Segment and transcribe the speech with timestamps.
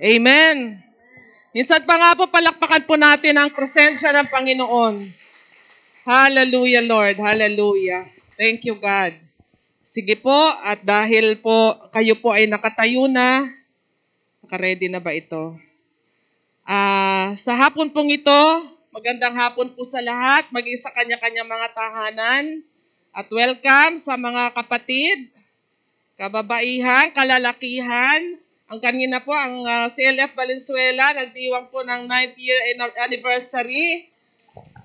[0.00, 0.80] Amen.
[1.52, 5.12] Minsan pa nga po, palakpakan po natin ang presensya ng Panginoon.
[6.08, 7.20] Hallelujah, Lord.
[7.20, 8.08] Hallelujah.
[8.40, 9.12] Thank you, God.
[9.84, 10.32] Sige po,
[10.64, 13.44] at dahil po kayo po ay nakatayo na,
[14.40, 15.52] nakaready na ba ito?
[16.64, 18.40] Ah, sa hapon pong ito,
[18.96, 22.44] magandang hapon po sa lahat, maging sa kanya-kanya mga tahanan.
[23.12, 25.28] At welcome sa mga kapatid,
[26.16, 28.40] kababaihan, kalalakihan.
[28.70, 34.06] Ang kanina po, ang uh, CLF Valenzuela, nagdiwang po ng 9th year anniversary.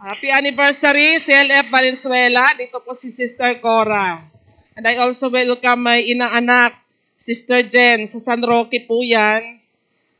[0.02, 2.58] Happy anniversary, CLF Valenzuela.
[2.58, 4.26] Dito po si Sister Cora.
[4.74, 6.74] And I also welcome my inang anak,
[7.22, 9.62] Sister Jen, sa San Roque po yan.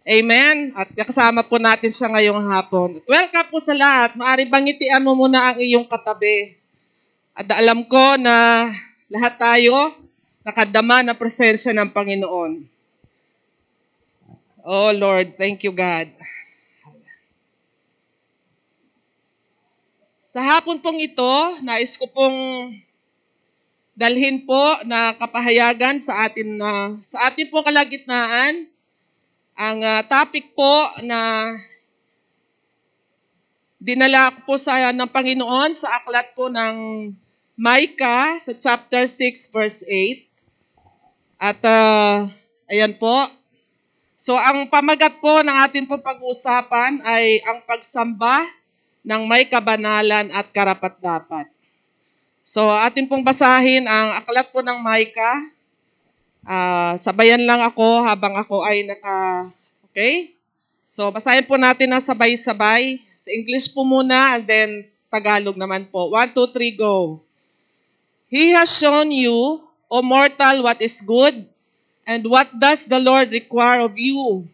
[0.06, 0.70] Amen.
[0.78, 3.02] At kasama po natin siya ngayong hapon.
[3.02, 4.14] At welcome po sa lahat.
[4.14, 6.54] Maari bangitian mo muna ang iyong katabi.
[7.34, 8.70] At alam ko na
[9.10, 9.90] lahat tayo
[10.46, 12.75] nakadama na presensya ng Panginoon.
[14.66, 16.10] Oh Lord, thank you God.
[20.26, 22.74] Sa hapon pong ito, nais ko pong
[23.94, 28.66] dalhin po na kapahayagan sa atin na sa atin po kalagitnaan
[29.54, 31.54] ang uh, topic po na
[33.78, 37.14] dinala ko po sa ng Panginoon sa aklat po ng
[37.54, 40.26] Micah sa chapter 6 verse 8.
[41.38, 42.26] At uh,
[42.66, 43.30] ayan po,
[44.26, 48.50] So ang pamagat po ng ating po pag-uusapan ay ang pagsamba
[49.06, 51.46] ng may kabanalan at karapat-dapat.
[52.42, 55.46] So atin pong basahin ang aklat po ng Micah.
[56.42, 59.46] Uh, sabayan lang ako habang ako ay naka...
[59.94, 60.34] Okay?
[60.90, 62.98] So basahin po natin na sabay-sabay.
[63.22, 64.70] Sa English po muna and then
[65.14, 66.10] Tagalog naman po.
[66.18, 67.22] 1, 2, 3, go.
[68.34, 71.46] He has shown you, O mortal, what is good,
[72.06, 74.46] And what does the Lord require of you?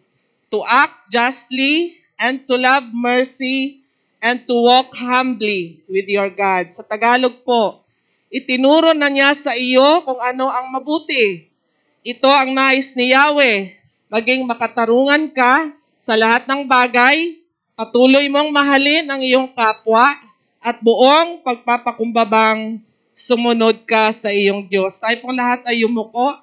[0.56, 3.84] To act justly and to love mercy
[4.24, 6.72] and to walk humbly with your God.
[6.72, 7.84] Sa Tagalog po,
[8.32, 11.52] itinuro na niya sa iyo kung ano ang mabuti.
[12.02, 13.76] Ito ang nais ni Yahweh,
[14.08, 15.70] maging makatarungan ka
[16.02, 17.38] sa lahat ng bagay,
[17.78, 20.10] patuloy mong mahalin ang iyong kapwa,
[20.62, 22.78] at buong pagpapakumbabang
[23.18, 25.02] sumunod ka sa iyong Diyos.
[25.02, 26.38] Tayo pong lahat ay yumuko.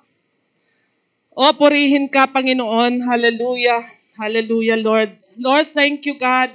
[1.38, 2.99] O, purihin ka, Panginoon.
[3.06, 3.87] Hallelujah.
[4.19, 5.15] Hallelujah, Lord.
[5.38, 6.50] Lord, thank you, God.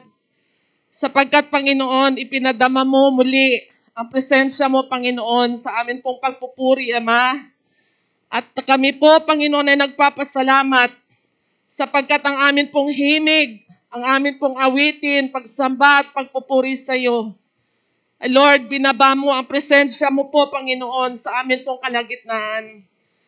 [0.92, 3.64] Sapagkat, Panginoon, ipinadama mo muli
[3.96, 7.32] ang presensya mo, Panginoon, sa amin pong pagpupuri, Ama.
[8.28, 10.92] At kami po, Panginoon, ay nagpapasalamat
[11.64, 17.32] sapagkat ang amin pong himig, ang amin pong awitin, pagsamba at pagpupuri sa iyo.
[18.20, 22.84] Lord, binaba mo ang presensya mo po, Panginoon, sa amin pong kalagitnaan.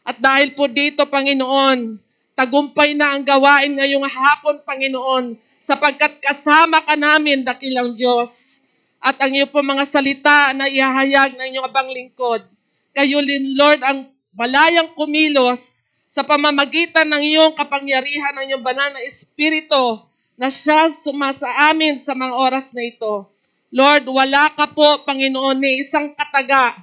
[0.06, 1.98] At dahil po dito, Panginoon,
[2.38, 8.62] tagumpay na ang gawain ngayong hapon, Panginoon, sapagkat kasama ka namin, dakilang Diyos.
[9.02, 12.46] At ang iyo po mga salita na ihahayag ng inyong abang lingkod.
[12.94, 13.18] Kayo,
[13.58, 20.06] Lord, ang malayang kumilos sa pamamagitan ng iyong kapangyarihan ng iyong banal na Espiritu
[20.38, 23.26] na siya sumasa amin sa mga oras na ito.
[23.74, 26.78] Lord, wala ka po, Panginoon, ni isang kataga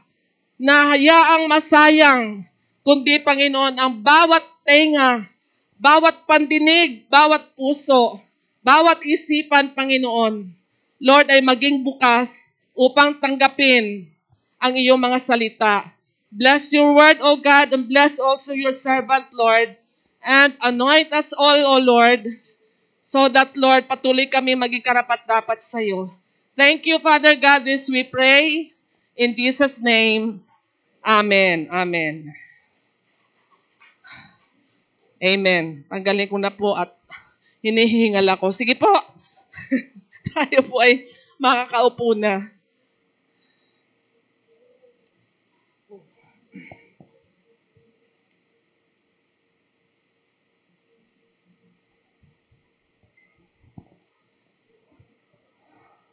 [0.59, 2.45] na hayaang masayang
[2.83, 5.27] kundi Panginoon ang bawat tenga,
[5.79, 8.19] bawat pandinig, bawat puso,
[8.63, 10.47] bawat isipan, Panginoon,
[11.03, 14.07] Lord, ay maging bukas upang tanggapin
[14.63, 15.75] ang iyong mga salita.
[16.31, 19.75] Bless your word, O God, and bless also your servant, Lord,
[20.23, 22.25] and anoint us all, O Lord,
[23.03, 26.15] so that, Lord, patuloy kami maging karapat-dapat sa iyo.
[26.55, 28.71] Thank you, Father God, this we pray.
[29.19, 30.41] In Jesus' name,
[31.03, 31.67] Amen.
[31.67, 32.31] Amen.
[35.23, 35.87] Amen.
[35.87, 36.91] Tanggalin ko na po at
[37.63, 38.51] hinihingal ako.
[38.51, 38.91] Sige po.
[40.35, 41.07] Tayo po ay
[41.39, 42.51] makakaupo na.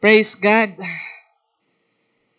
[0.00, 0.80] Praise God.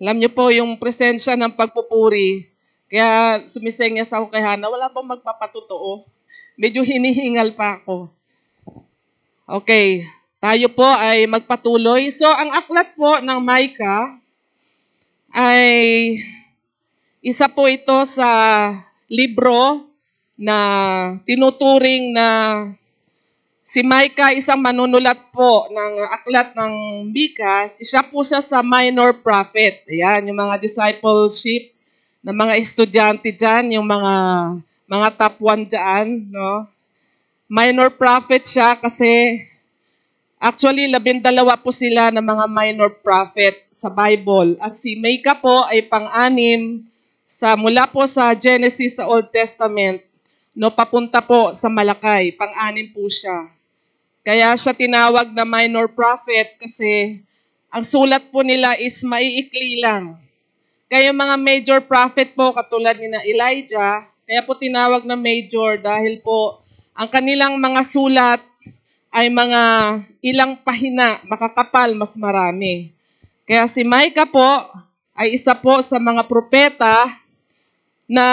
[0.01, 2.49] Alam niyo po, yung presensya ng pagpupuri,
[2.89, 6.20] kaya sumisenya sa ako kay Hana, wala bang magpapatotoo?
[6.61, 8.05] Medyo hinihingal pa ako.
[9.49, 10.05] Okay,
[10.37, 12.13] tayo po ay magpatuloy.
[12.13, 14.13] So, ang aklat po ng Micah
[15.33, 15.65] ay
[17.25, 18.29] isa po ito sa
[19.09, 19.89] libro
[20.37, 20.57] na
[21.25, 22.29] tinuturing na
[23.65, 26.73] si Micah isang manunulat po ng aklat ng
[27.09, 27.81] Mikas.
[27.81, 29.81] Isa po siya sa minor prophet.
[29.89, 31.73] Ayan, yung mga discipleship
[32.21, 34.13] ng mga estudyante dyan, yung mga
[34.91, 36.67] mga top 1 dyan, no?
[37.51, 39.43] minor prophet siya kasi
[40.39, 44.59] actually labindalawa po sila ng mga minor prophet sa Bible.
[44.59, 46.83] At si Micah po ay pang-anim
[47.23, 50.03] sa mula po sa Genesis sa Old Testament
[50.51, 53.47] no papunta po sa Malakay, pang-anim po siya.
[54.27, 57.23] Kaya siya tinawag na minor prophet kasi
[57.71, 60.19] ang sulat po nila is maiikli lang.
[60.91, 66.23] Kaya mga major prophet po katulad ni na Elijah, kaya po tinawag na major dahil
[66.23, 66.63] po
[66.95, 68.39] ang kanilang mga sulat
[69.11, 69.61] ay mga
[70.23, 72.95] ilang pahina, makakapal, mas marami.
[73.43, 74.47] Kaya si Micah po
[75.19, 77.11] ay isa po sa mga propeta
[78.07, 78.23] na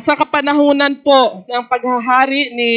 [0.00, 2.72] sa kapanahunan po ng paghahari ni,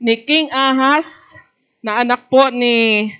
[0.00, 1.36] ni King Ahaz,
[1.84, 3.12] na anak po ni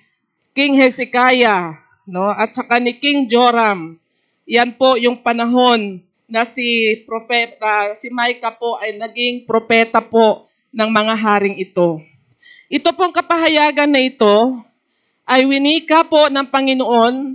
[0.56, 1.76] King Hezekiah,
[2.08, 2.32] no?
[2.32, 4.00] at saka ni King Joram.
[4.49, 10.89] Yan po yung panahon na si propeta, si Micah po ay naging propeta po ng
[10.93, 12.05] mga haring ito.
[12.69, 14.61] Ito pong kapahayagan na ito
[15.25, 17.33] ay winika po ng Panginoon,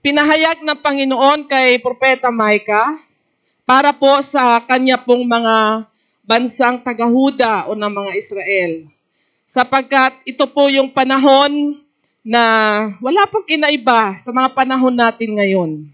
[0.00, 2.96] pinahayag ng Panginoon kay Propeta Micah
[3.68, 5.84] para po sa kanya pong mga
[6.24, 8.72] bansang tagahuda o ng mga Israel.
[9.44, 11.76] Sapagkat ito po yung panahon
[12.24, 12.42] na
[13.04, 15.92] wala pong kinaiba sa mga panahon natin ngayon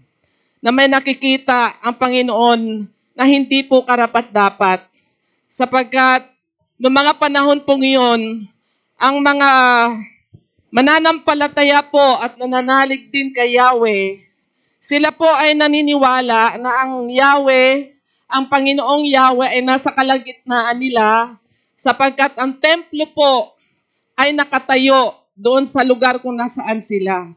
[0.59, 4.83] na may nakikita ang Panginoon na hindi po karapat-dapat.
[5.49, 6.27] Sapagkat
[6.79, 8.47] noong mga panahon pong iyon,
[8.99, 9.49] ang mga
[10.69, 14.21] mananampalataya po at nananalig din kay Yahweh,
[14.79, 17.91] sila po ay naniniwala na ang Yahweh,
[18.29, 21.35] ang Panginoong Yahweh ay nasa kalagitnaan nila
[21.79, 23.55] sapagkat ang templo po
[24.19, 27.31] ay nakatayo doon sa lugar kung nasaan sila.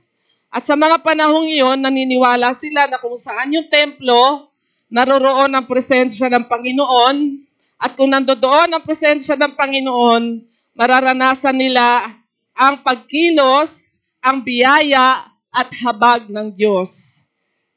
[0.53, 4.53] At sa mga panahong iyon, naniniwala sila na kung saan yung templo,
[4.93, 7.41] naroroon ang presensya ng Panginoon.
[7.81, 10.45] At kung nandoon ang presensya ng Panginoon,
[10.77, 12.05] mararanasan nila
[12.53, 17.25] ang pagkilos, ang biyaya at habag ng Diyos.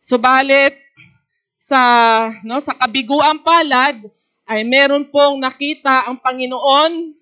[0.03, 0.75] Subalit,
[1.55, 1.79] sa,
[2.43, 3.97] no, sa kabiguang palad,
[4.45, 7.15] ay meron pong nakita ang Panginoon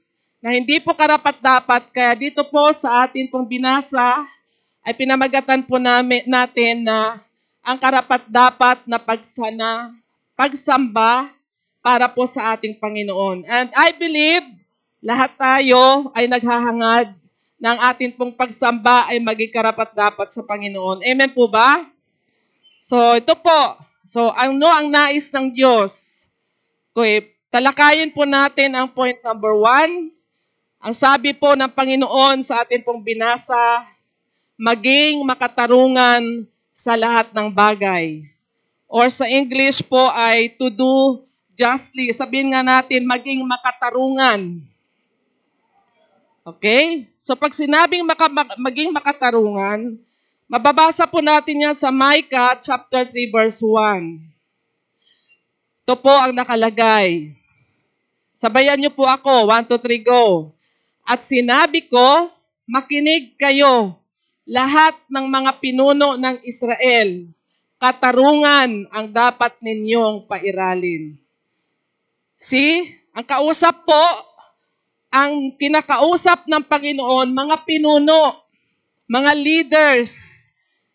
[0.44, 1.94] na hindi po karapat-dapat.
[1.96, 4.26] Kaya dito po sa atin pong binasa,
[4.84, 7.24] ay pinamagatan po namin, natin na
[7.64, 9.96] ang karapat-dapat na pagsana,
[10.36, 11.32] pagsamba
[11.80, 13.48] para po sa ating Panginoon.
[13.48, 14.44] And I believe
[15.04, 17.16] lahat tayo ay naghahangad
[17.64, 21.00] ng ating pong pagsamba ay maging karapat-dapat sa Panginoon.
[21.04, 21.80] Amen po ba?
[22.84, 23.80] So, ito po.
[24.04, 26.28] So, ano ang nais ng Diyos?
[26.92, 27.08] Kung
[27.54, 30.10] talakayin po natin ang point number one.
[30.84, 33.88] Ang sabi po ng Panginoon sa ating pong binasa,
[34.58, 38.26] maging makatarungan sa lahat ng bagay.
[38.90, 41.26] Or sa English po ay to do
[41.58, 42.14] justly.
[42.14, 44.62] Sabihin nga natin, maging makatarungan.
[46.44, 47.08] Okay?
[47.16, 48.28] So pag sinabing maka,
[48.60, 49.96] maging makatarungan,
[50.46, 54.22] mababasa po natin yan sa Micah chapter 3 verse 1.
[55.84, 57.34] Ito po ang nakalagay.
[58.34, 59.48] Sabayan niyo po ako.
[59.48, 60.52] 1, 2, 3, go.
[61.04, 62.32] At sinabi ko,
[62.68, 64.03] makinig kayo,
[64.44, 67.28] lahat ng mga pinuno ng Israel,
[67.80, 71.16] katarungan ang dapat ninyong pairalin.
[72.36, 74.04] See, ang kausap po,
[75.14, 78.44] ang kinakausap ng Panginoon, mga pinuno,
[79.08, 80.12] mga leaders,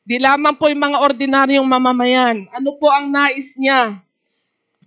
[0.05, 2.49] di lamang po yung mga ordinaryong mamamayan.
[2.53, 4.01] Ano po ang nais niya?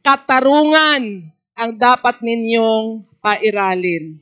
[0.01, 4.17] Katarungan ang dapat ninyong pairalin.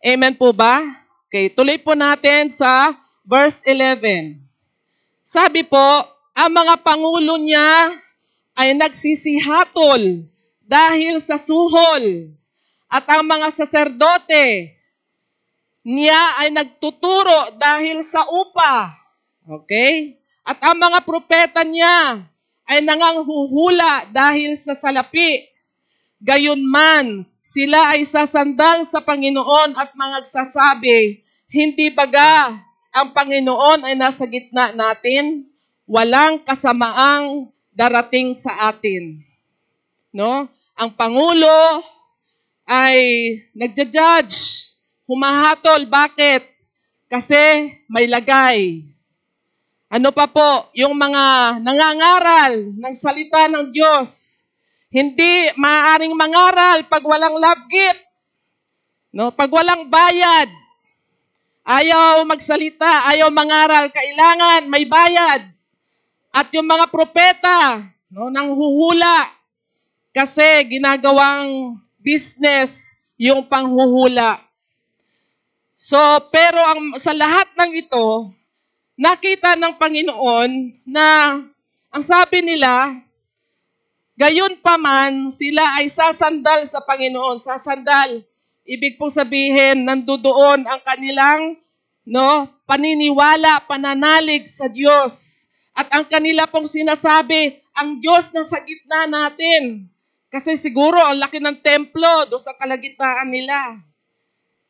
[0.00, 0.80] Amen po ba?
[1.28, 4.38] Okay, tuloy po natin sa verse 11.
[5.26, 6.06] Sabi po,
[6.38, 7.90] ang mga pangulo niya
[8.54, 10.22] ay nagsisihatol
[10.62, 12.30] dahil sa suhol
[12.86, 14.78] at ang mga saserdote
[15.82, 18.94] niya ay nagtuturo dahil sa upa.
[19.46, 20.18] Okay?
[20.46, 22.22] At ang mga propeta niya
[22.70, 25.42] ay nanganghuhula dahil sa salapi.
[26.22, 32.65] Gayunman, sila ay sasandal sa Panginoon at magsasabi, hindi baga
[32.96, 35.44] ang Panginoon ay nasa gitna natin,
[35.84, 39.20] walang kasamaang darating sa atin.
[40.16, 40.48] No?
[40.80, 41.84] Ang Pangulo
[42.64, 42.96] ay
[43.52, 44.34] nagja-judge,
[45.04, 45.84] humahatol.
[45.84, 46.40] Bakit?
[47.12, 48.88] Kasi may lagay.
[49.92, 50.72] Ano pa po?
[50.72, 54.40] Yung mga nangangaral ng salita ng Diyos.
[54.88, 58.02] Hindi maaaring mangaral pag walang love gift.
[59.12, 59.28] No?
[59.36, 60.48] Pag walang bayad.
[61.66, 65.50] Ayaw magsalita, ayaw mangaral, kailangan may bayad.
[66.30, 67.82] At yung mga propeta,
[68.14, 69.26] no, nang huhula
[70.14, 74.38] kasi ginagawang business yung panghuhula.
[75.74, 75.98] So,
[76.30, 78.30] pero ang, sa lahat ng ito,
[78.96, 80.50] nakita ng Panginoon
[80.88, 81.36] na
[81.92, 82.96] ang sabi nila,
[84.16, 87.36] gayon pa man, sila ay sasandal sa Panginoon.
[87.42, 88.24] Sasandal.
[88.66, 91.54] Ibig pong sabihin, nandoon ang kanilang
[92.06, 95.46] no, paniniwala, pananalig sa Diyos.
[95.76, 99.86] At ang kanila pong sinasabi, ang Diyos na sa gitna natin.
[100.32, 103.78] Kasi siguro ang laki ng templo do sa kalagitnaan nila.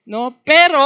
[0.05, 0.35] No?
[0.43, 0.85] Pero,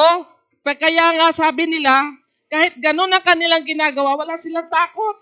[0.63, 2.05] kaya nga sabi nila,
[2.51, 5.19] kahit ganun ang kanilang ginagawa, wala silang takot.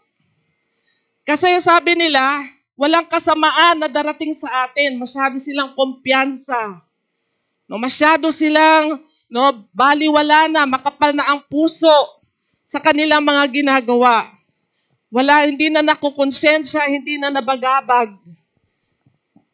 [1.29, 2.41] Kasi sabi nila,
[2.77, 4.97] walang kasamaan na darating sa atin.
[4.97, 6.88] Masyado silang kumpiyansa.
[7.69, 11.93] No, masyado silang no, baliwala na, makapal na ang puso
[12.65, 14.33] sa kanilang mga ginagawa.
[15.09, 18.13] Wala, hindi na nakukonsensya, hindi na nabagabag.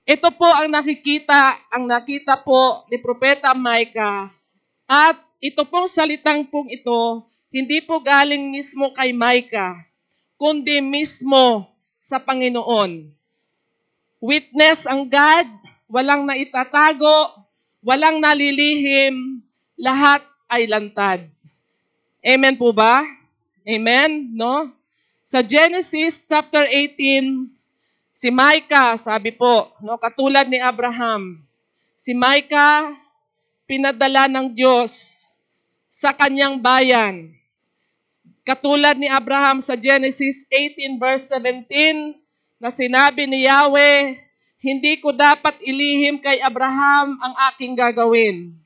[0.07, 4.31] Ito po ang nakikita, ang nakita po ni Propeta Micah.
[4.87, 9.79] At ito pong salitang pong ito, hindi po galing mismo kay Micah,
[10.35, 11.71] kundi mismo
[12.03, 13.15] sa Panginoon.
[14.19, 15.49] Witness ang God,
[15.87, 17.44] walang naitatago,
[17.85, 19.45] walang nalilihim,
[19.77, 21.29] lahat ay lantad.
[22.25, 23.05] Amen po ba?
[23.69, 24.33] Amen?
[24.33, 24.73] No?
[25.21, 27.53] Sa Genesis chapter 18,
[28.17, 31.45] si Micah, sabi po, no, katulad ni Abraham,
[32.01, 32.93] si Micah
[33.69, 34.93] pinadala ng Diyos
[35.93, 37.33] sa kanyang bayan.
[38.45, 42.17] Katulad ni Abraham sa Genesis 18 verse 17
[42.61, 44.21] na sinabi ni Yahweh,
[44.65, 48.57] hindi ko dapat ilihim kay Abraham ang aking gagawin.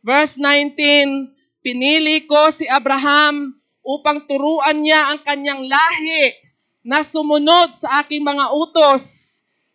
[0.00, 1.28] Verse 19,
[1.60, 3.52] pinili ko si Abraham
[3.84, 6.32] upang turuan niya ang kanyang lahi
[6.80, 9.04] na sumunod sa aking mga utos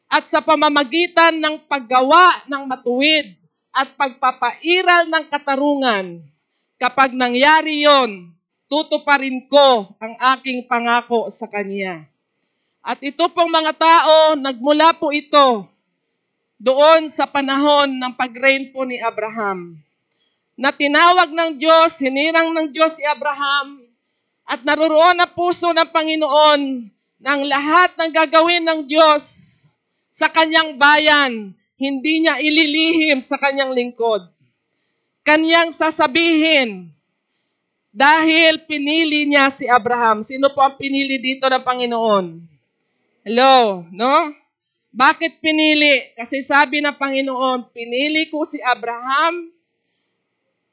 [0.10, 3.38] at sa pamamagitan ng paggawa ng matuwid
[3.70, 6.26] at pagpapairal ng katarungan.
[6.82, 8.34] Kapag nangyari yon,
[8.66, 12.11] tutuparin ko ang aking pangako sa Kanya.
[12.82, 15.70] At ito pong mga tao, nagmula po ito
[16.58, 19.78] doon sa panahon ng pag-reign po ni Abraham.
[20.58, 23.86] Na tinawag ng Diyos, hinirang ng Diyos si Abraham,
[24.46, 26.62] at naruroon na puso ng Panginoon
[27.22, 29.24] ng lahat ng gagawin ng Diyos
[30.10, 34.26] sa kanyang bayan, hindi niya ililihim sa kanyang lingkod.
[35.22, 36.90] Kanyang sasabihin,
[37.94, 40.26] dahil pinili niya si Abraham.
[40.26, 42.51] Sino po ang pinili dito ng Panginoon?
[43.22, 44.34] Hello, no?
[44.90, 46.10] Bakit pinili?
[46.18, 49.54] Kasi sabi ng Panginoon, pinili ko si Abraham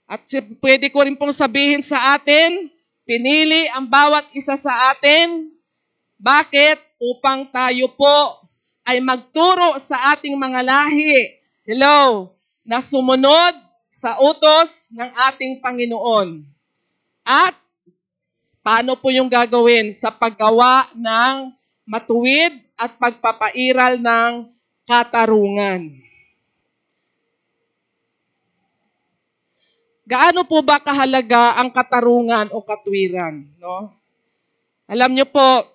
[0.08, 0.24] at
[0.64, 2.72] pwede ko rin pong sabihin sa atin,
[3.04, 5.52] pinili ang bawat isa sa atin.
[6.16, 6.80] Bakit?
[7.04, 8.16] Upang tayo po
[8.88, 11.36] ay magturo sa ating mga lahi.
[11.68, 12.32] Hello?
[12.64, 13.60] Na sumunod
[13.92, 16.48] sa utos ng ating Panginoon.
[17.28, 17.52] At
[18.64, 19.92] paano po yung gagawin?
[19.92, 21.57] Sa paggawa ng
[21.88, 24.32] matuwid at pagpapairal ng
[24.84, 26.04] katarungan.
[30.08, 33.44] Gaano po ba kahalaga ang katarungan o katwiran?
[33.60, 33.92] No?
[34.88, 35.68] Alam niyo po,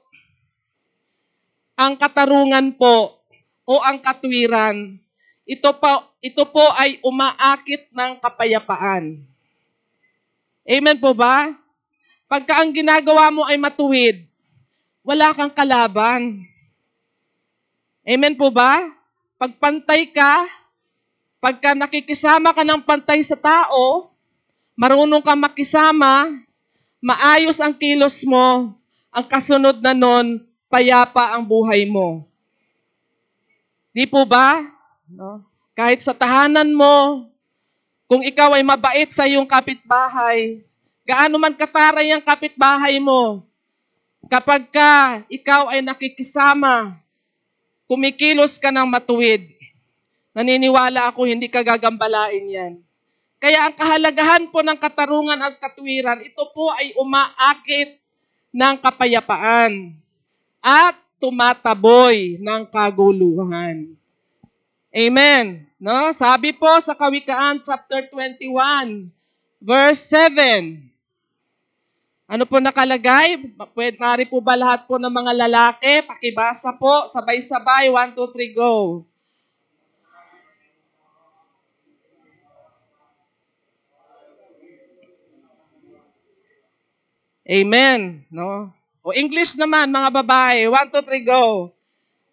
[1.78, 3.22] ang katarungan po
[3.66, 4.98] o ang katwiran,
[5.46, 9.22] ito po, ito po ay umaakit ng kapayapaan.
[10.66, 11.54] Amen po ba?
[12.26, 14.26] Pagka ang ginagawa mo ay matuwid,
[15.04, 16.48] wala kang kalaban.
[18.08, 18.80] Amen po ba?
[19.36, 20.48] Pagpantay ka,
[21.44, 24.12] pagka nakikisama ka ng pantay sa tao,
[24.80, 26.32] marunong ka makisama,
[27.04, 28.72] maayos ang kilos mo,
[29.12, 30.40] ang kasunod na nun,
[30.72, 32.24] payapa ang buhay mo.
[33.92, 34.64] Di po ba?
[35.12, 35.44] No?
[35.76, 37.28] Kahit sa tahanan mo,
[38.08, 40.64] kung ikaw ay mabait sa iyong kapitbahay,
[41.04, 43.44] gaano man kataray ang kapitbahay mo,
[44.34, 46.98] kapag ka ikaw ay nakikisama,
[47.86, 49.46] kumikilos ka ng matuwid,
[50.34, 52.74] naniniwala ako hindi ka gagambalain yan.
[53.38, 58.02] Kaya ang kahalagahan po ng katarungan at katwiran, ito po ay umaakit
[58.50, 59.94] ng kapayapaan
[60.66, 63.94] at tumataboy ng kaguluhan.
[64.90, 65.70] Amen.
[65.78, 66.10] No?
[66.10, 69.14] Sabi po sa Kawikaan chapter 21,
[69.62, 70.93] verse 7.
[72.34, 73.46] Ano po nakalagay?
[73.78, 76.02] Pwede mari po ba lahat po ng mga lalaki?
[76.02, 79.06] Pakibasa po, sabay-sabay, 1, 2, 3, go.
[87.46, 88.26] Amen.
[88.34, 88.74] No?
[89.06, 90.66] O English naman, mga babae.
[90.66, 91.70] 1, 2, 3, go.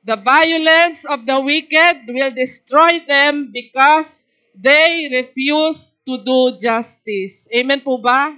[0.08, 7.52] The violence of the wicked will destroy them because they refuse to do justice.
[7.52, 8.32] Amen po ba?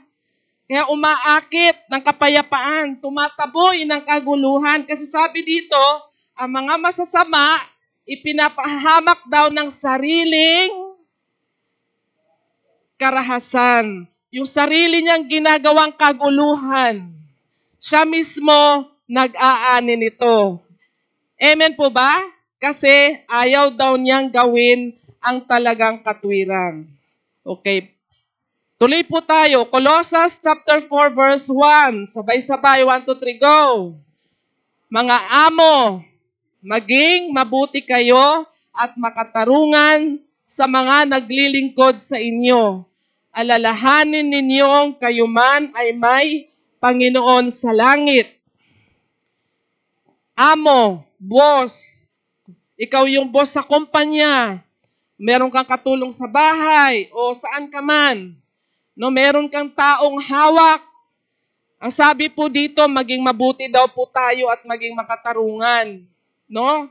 [0.67, 4.87] Kaya umaakit ng kapayapaan, tumataboy ng kaguluhan.
[4.87, 5.83] Kasi sabi dito,
[6.39, 7.61] ang mga masasama,
[8.09, 10.93] ipinapahamak daw ng sariling
[12.97, 14.07] karahasan.
[14.33, 17.13] Yung sarili niyang ginagawang kaguluhan.
[17.77, 20.63] Siya mismo nag-aani nito.
[21.37, 22.17] Amen po ba?
[22.63, 26.87] Kasi ayaw daw niyang gawin ang talagang katwiran.
[27.45, 27.92] Okay.
[28.83, 29.63] Tuloy po tayo.
[29.71, 32.11] Colossus chapter 4 verse 1.
[32.11, 32.83] Sabay-sabay.
[32.83, 33.95] 1, 2, 3, go.
[34.91, 36.03] Mga amo,
[36.59, 38.43] maging mabuti kayo
[38.75, 40.19] at makatarungan
[40.51, 42.83] sa mga naglilingkod sa inyo.
[43.31, 46.51] Alalahanin ninyong kayo man ay may
[46.83, 48.35] Panginoon sa langit.
[50.35, 52.03] Amo, boss,
[52.75, 54.59] ikaw yung boss sa kumpanya,
[55.15, 58.42] meron kang katulong sa bahay o saan ka man,
[58.97, 60.83] no, meron kang taong hawak.
[61.83, 66.07] Ang sabi po dito, maging mabuti daw po tayo at maging makatarungan,
[66.47, 66.87] no?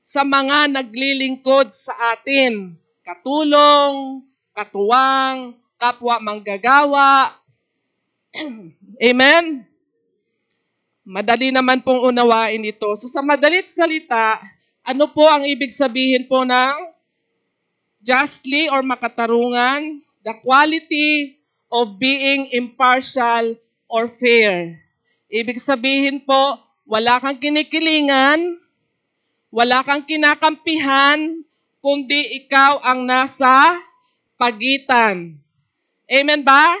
[0.00, 2.72] Sa mga naglilingkod sa atin,
[3.04, 4.24] katulong,
[4.56, 7.36] katuwang, kapwa manggagawa.
[9.12, 9.68] Amen?
[11.06, 12.88] Madali naman pong unawain ito.
[12.98, 14.40] So sa madalit salita,
[14.82, 16.94] ano po ang ibig sabihin po ng
[18.02, 20.05] justly or makatarungan?
[20.26, 21.38] The quality
[21.70, 23.54] of being impartial
[23.86, 24.74] or fair.
[25.30, 28.58] Ibig sabihin po, wala kang kinikilingan,
[29.54, 31.46] wala kang kinakampihan,
[31.78, 33.78] kundi ikaw ang nasa
[34.34, 35.38] pagitan.
[36.10, 36.74] Amen ba?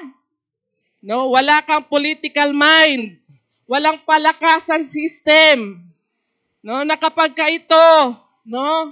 [0.98, 3.14] No, wala kang political mind.
[3.70, 5.86] Walang palakasan system.
[6.66, 7.14] No, na ka
[7.46, 7.86] ito,
[8.42, 8.90] no,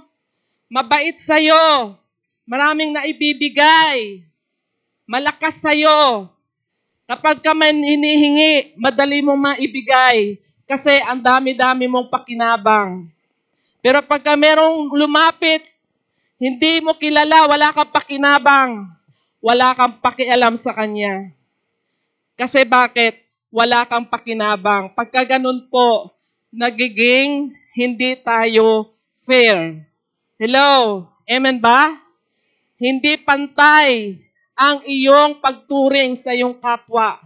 [0.71, 1.99] mabait sa iyo,
[2.47, 4.23] maraming naibibigay,
[5.05, 6.29] malakas sa iyo.
[7.05, 13.05] Kapag ka man hinihingi, madali mong maibigay kasi ang dami-dami mong pakinabang.
[13.85, 15.61] Pero pagka merong lumapit,
[16.41, 18.89] hindi mo kilala, wala kang pakinabang,
[19.37, 21.29] wala kang pakialam sa kanya.
[22.33, 23.25] Kasi bakit?
[23.55, 24.91] wala kang pakinabang.
[24.91, 26.11] Pagka ganun po,
[26.51, 28.91] nagiging hindi tayo
[29.23, 29.79] fair.
[30.35, 31.07] Hello?
[31.23, 31.87] Amen ba?
[32.75, 34.19] Hindi pantay
[34.55, 37.19] ang iyong pagturing sa iyong kapwa.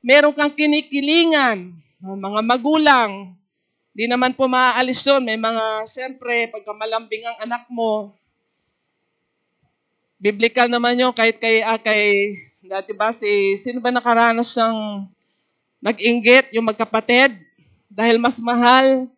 [0.00, 3.36] Meron kang kinikilingan, mga magulang.
[3.92, 5.20] Di naman po maaalis yun.
[5.20, 8.16] May mga, siyempre, pagka malambing ang anak mo,
[10.16, 15.04] biblical naman yun, kahit kay, ah, kay, dati ba, si, sino ba nakaranas ng
[15.80, 17.36] nag-inggit yung magkapatid
[17.88, 19.08] dahil mas mahal.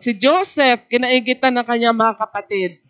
[0.00, 2.80] Si Joseph, kinaingitan ng kanya mga kapatid.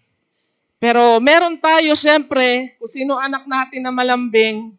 [0.83, 4.75] Pero meron tayo siyempre, kung sino anak natin na malambing,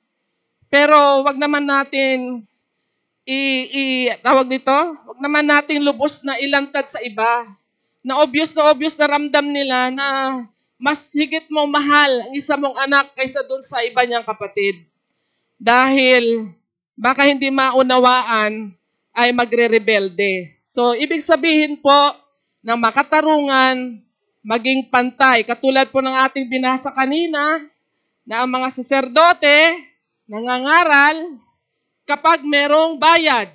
[0.67, 2.43] pero wag naman natin
[3.23, 3.39] i,
[3.71, 3.83] i
[4.19, 7.47] tawag nito, wag naman natin lubos na ilantad sa iba.
[8.03, 10.07] Na obvious na obvious na ramdam nila na
[10.75, 14.83] mas higit mo mahal ang isa mong anak kaysa doon sa iba niyang kapatid.
[15.55, 16.51] Dahil
[16.99, 18.75] baka hindi maunawaan
[19.15, 20.51] ay magre-rebelde.
[20.67, 21.95] So, ibig sabihin po
[22.59, 24.03] ng makatarungan,
[24.43, 25.47] maging pantay.
[25.47, 27.63] Katulad po ng ating binasa kanina,
[28.23, 29.59] na ang mga saserdote,
[30.27, 31.39] nangangaral,
[32.03, 33.47] kapag merong bayad.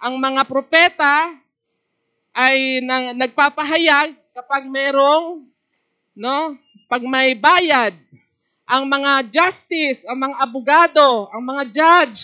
[0.00, 1.32] Ang mga propeta
[2.36, 5.44] ay nang, nagpapahayag kapag merong,
[6.16, 6.56] no,
[6.88, 7.96] pag may bayad.
[8.64, 12.20] Ang mga justice, ang mga abogado, ang mga judge,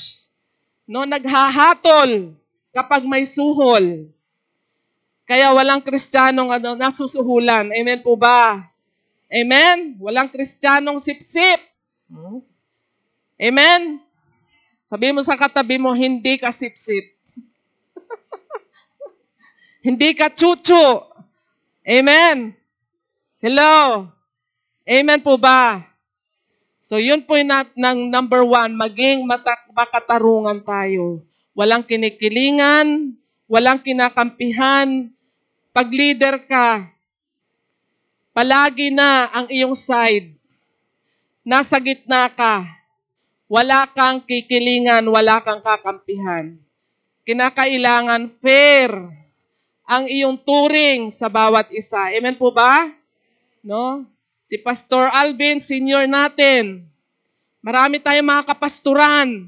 [0.88, 2.32] no, naghahatol
[2.72, 4.08] kapag may suhol.
[5.30, 7.70] Kaya walang kristyanong ano, nasusuhulan.
[7.70, 8.66] Amen po ba?
[9.30, 9.94] Amen?
[10.02, 11.62] Walang kristyanong sipsip.
[12.10, 12.42] Hmm?
[13.38, 14.02] Amen?
[14.90, 17.14] Sabi mo sa katabi mo, hindi ka sipsip.
[19.86, 20.98] hindi ka chuchu.
[21.86, 22.50] Amen?
[23.38, 24.10] Hello?
[24.82, 25.78] Amen po ba?
[26.82, 31.22] So yun po yung ng number one, maging matak, makatarungan tayo.
[31.54, 33.14] Walang kinikilingan,
[33.46, 35.14] walang kinakampihan.
[35.70, 36.82] Pag leader ka,
[38.34, 40.34] palagi na ang iyong side.
[41.46, 42.66] Nasa gitna ka.
[43.46, 46.58] Wala kang kikilingan, wala kang kakampihan.
[47.22, 48.90] Kinakailangan fair
[49.86, 52.10] ang iyong turing sa bawat isa.
[52.14, 52.90] Amen po ba?
[53.62, 54.02] No?
[54.42, 56.82] Si Pastor Alvin, senior natin.
[57.62, 59.46] Marami tayong mga kapasturan.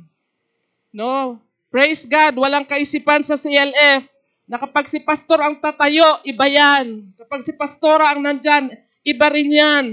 [0.94, 1.42] No?
[1.66, 4.11] Praise God, walang kaisipan sa CLF
[4.52, 7.16] na kapag si pastor ang tatayo, iba yan.
[7.16, 8.68] Kapag si pastora ang nandyan,
[9.00, 9.86] iba rin yan.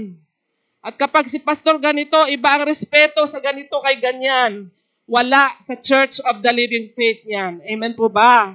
[0.84, 4.68] At kapag si pastor ganito, iba ang respeto sa ganito kay ganyan.
[5.08, 7.64] Wala sa Church of the Living Faith yan.
[7.64, 8.52] Amen po ba?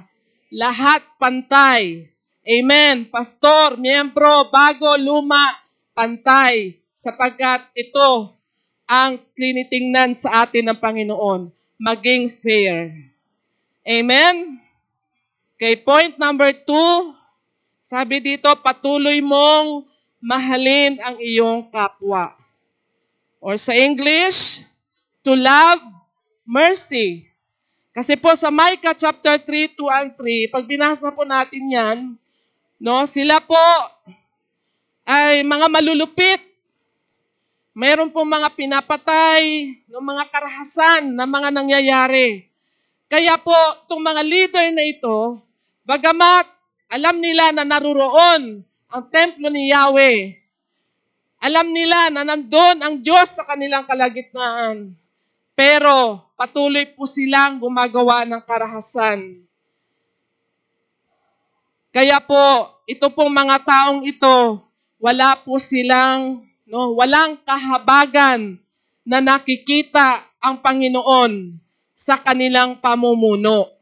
[0.54, 2.06] Lahat pantay.
[2.46, 3.10] Amen.
[3.10, 5.58] Pastor, miyembro, bago, luma,
[5.90, 6.78] pantay.
[6.94, 8.30] Sapagkat ito
[8.86, 11.50] ang tinitingnan sa atin ng Panginoon.
[11.82, 12.94] Maging fair.
[13.82, 14.65] Amen?
[15.56, 17.16] Okay, point number two.
[17.80, 19.88] Sabi dito, patuloy mong
[20.20, 22.36] mahalin ang iyong kapwa.
[23.40, 24.60] Or sa English,
[25.24, 25.80] to love
[26.44, 27.24] mercy.
[27.96, 31.98] Kasi po sa Micah chapter 3, 2 and 3, pag binasa po natin yan,
[32.76, 33.56] no, sila po
[35.08, 36.44] ay mga malulupit.
[37.72, 42.44] Mayroon po mga pinapatay, no, mga karahasan na mga nangyayari.
[43.08, 43.56] Kaya po,
[43.88, 45.45] itong mga leader na ito,
[45.86, 46.46] bagamat
[46.90, 50.38] alam nila na naruroon ang templo ni Yahweh,
[51.42, 54.94] alam nila na nandun ang Diyos sa kanilang kalagitnaan.
[55.56, 59.40] Pero patuloy po silang gumagawa ng karahasan.
[61.94, 64.60] Kaya po, ito pong mga taong ito,
[65.00, 68.60] wala po silang, no, walang kahabagan
[69.00, 71.56] na nakikita ang Panginoon
[71.96, 73.75] sa kanilang pamumuno.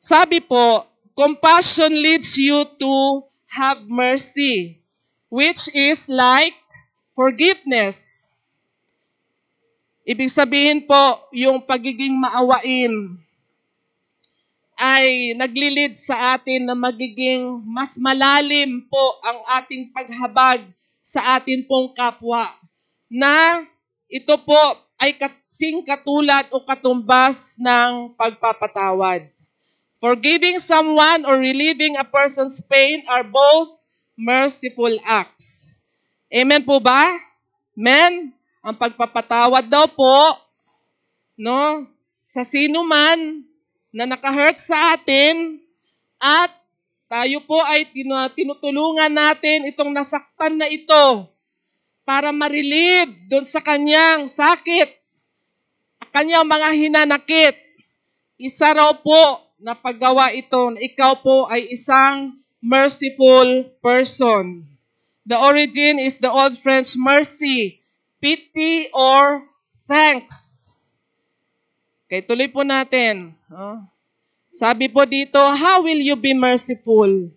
[0.00, 3.20] Sabi po, compassion leads you to
[3.52, 4.80] have mercy,
[5.28, 6.56] which is like
[7.12, 8.32] forgiveness.
[10.08, 13.20] Ibig sabihin po, yung pagiging maawain
[14.80, 20.64] ay naglilid sa atin na magiging mas malalim po ang ating paghabag
[21.04, 22.48] sa atin pong kapwa
[23.12, 23.60] na
[24.08, 24.62] ito po
[24.96, 29.28] ay kasing katulad o katumbas ng pagpapatawad.
[30.00, 33.68] Forgiving someone or relieving a person's pain are both
[34.16, 35.68] merciful acts.
[36.32, 37.04] Amen po ba?
[37.76, 38.32] Amen?
[38.64, 40.16] Ang pagpapatawad daw po,
[41.36, 41.84] no,
[42.24, 43.44] sa sino man
[43.92, 45.60] na nakahurt sa atin
[46.16, 46.48] at
[47.10, 47.84] tayo po ay
[48.32, 51.28] tinutulungan natin itong nasaktan na ito
[52.06, 54.88] para ma-relieve doon sa kanyang sakit,
[56.14, 57.56] kanyang mga hinanakit.
[58.40, 64.64] Isa raw po na paggawa ito na ikaw po ay isang merciful person.
[65.28, 67.80] The origin is the Old French mercy,
[68.24, 69.44] pity or
[69.84, 70.72] thanks.
[72.08, 73.36] Okay, tuloy po natin.
[73.52, 73.84] Oh.
[74.50, 77.30] Sabi po dito, how will you be merciful?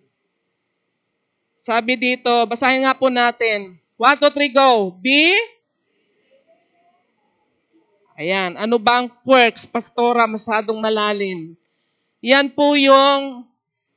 [1.54, 3.78] Sabi dito, basahin nga po natin.
[4.02, 4.98] 1, 2, 3, go.
[4.98, 5.38] Be
[8.14, 11.58] Ayan, ano ba ang quirks, pastora, masyadong malalim?
[12.24, 13.44] Yan po yung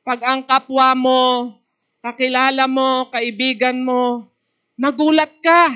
[0.03, 1.55] pag ang kapwa mo,
[2.03, 4.27] kakilala mo, kaibigan mo,
[4.75, 5.71] nagulat ka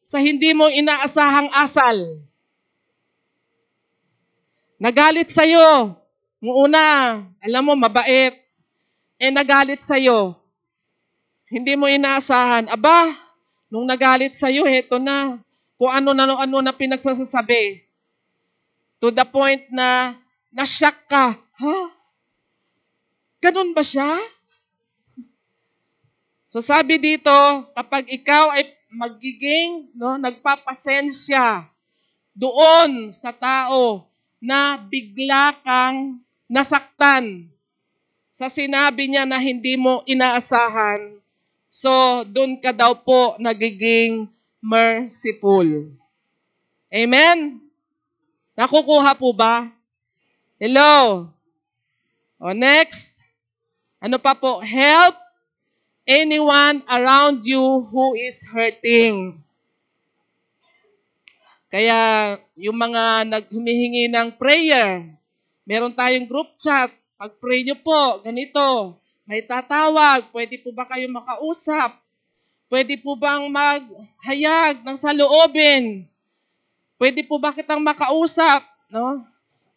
[0.00, 2.16] sa hindi mo inaasahang asal.
[4.80, 5.92] Nagalit sa'yo.
[6.40, 6.84] Nung una,
[7.38, 8.34] alam mo, mabait.
[9.20, 10.34] Eh, nagalit sa'yo.
[11.46, 12.72] Hindi mo inaasahan.
[12.72, 13.12] Aba,
[13.68, 15.38] nung nagalit sa'yo, heto na.
[15.76, 17.84] Kung ano na ano na pinagsasasabi.
[18.98, 20.18] To the point na
[20.50, 21.38] na-shock ka.
[21.62, 21.78] Ha?
[23.38, 24.10] Ganun ba siya?
[26.50, 27.30] So sabi dito,
[27.78, 31.64] kapag ikaw ay magiging no, nagpapasensya
[32.34, 34.10] doon sa tao
[34.42, 36.18] na bigla kang
[36.50, 37.46] nasaktan
[38.34, 41.14] sa sinabi niya na hindi mo inaasahan,
[41.70, 44.26] so doon ka daw po nagiging
[44.58, 45.94] merciful.
[46.90, 47.62] Amen?
[48.58, 49.70] Nakukuha po ba?
[50.58, 51.28] Hello?
[52.42, 53.22] O next,
[54.02, 54.58] ano pa po?
[54.58, 55.14] Help
[56.02, 59.38] anyone around you who is hurting.
[61.70, 65.06] Kaya yung mga naghumihingi ng prayer,
[65.62, 66.90] meron tayong group chat.
[67.14, 71.94] Pag-pray nyo po, ganito, may tatawag, pwede po ba kayo makausap?
[72.66, 76.10] Pwede po bang maghayag ng saloobin?
[76.98, 78.66] Pwede po ba kitang makausap?
[78.90, 79.22] No?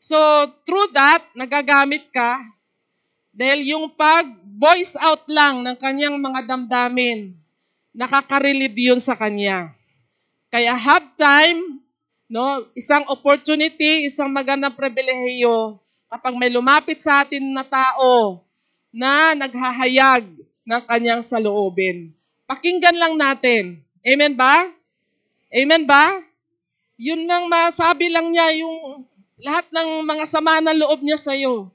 [0.01, 0.17] So,
[0.65, 2.54] through that, nagagamit ka
[3.35, 7.35] dahil yung pag-voice out lang ng kanyang mga damdamin,
[7.91, 9.75] nakaka-relieve yun sa kanya.
[10.47, 11.83] Kaya have time,
[12.31, 15.75] no, isang opportunity, isang magandang pribilehiyo
[16.07, 18.39] kapag may lumapit sa atin na tao
[18.95, 20.23] na naghahayag
[20.63, 22.15] ng kanyang saloobin.
[22.47, 23.83] Pakinggan lang natin.
[23.99, 24.63] Amen ba?
[25.51, 26.23] Amen ba?
[26.95, 29.03] Yun lang masabi lang niya yung
[29.43, 31.67] lahat ng mga sama na loob niya sa iyo.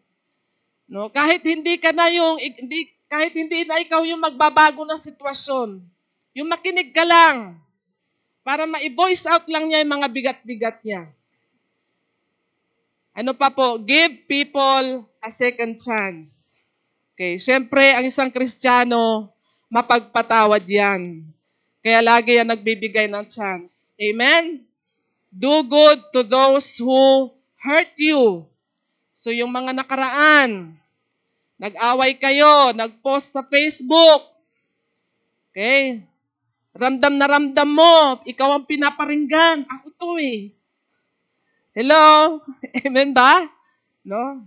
[0.91, 5.79] No, kahit hindi ka na yung hindi kahit hindi na ikaw yung magbabago ng sitwasyon.
[6.35, 7.59] Yung makinig ka lang.
[8.43, 11.07] Para ma-voice out lang niya yung mga bigat-bigat niya.
[13.15, 13.79] Ano pa po?
[13.79, 16.59] Give people a second chance.
[17.15, 19.29] Okay, syempre, ang isang Kristiyano,
[19.69, 21.23] mapagpatawad yan.
[21.85, 23.93] Kaya lagi yan nagbibigay ng chance.
[24.01, 24.65] Amen?
[25.31, 28.49] Do good to those who hurt you.
[29.13, 30.80] So yung mga nakaraan,
[31.61, 34.25] nag-away kayo, nag-post sa Facebook.
[35.53, 36.01] Okay?
[36.73, 39.69] Ramdam na ramdam mo, ikaw ang pinaparinggan.
[39.69, 40.57] Ako to eh.
[41.77, 42.41] Hello?
[42.89, 43.45] Amen ba?
[44.01, 44.41] No?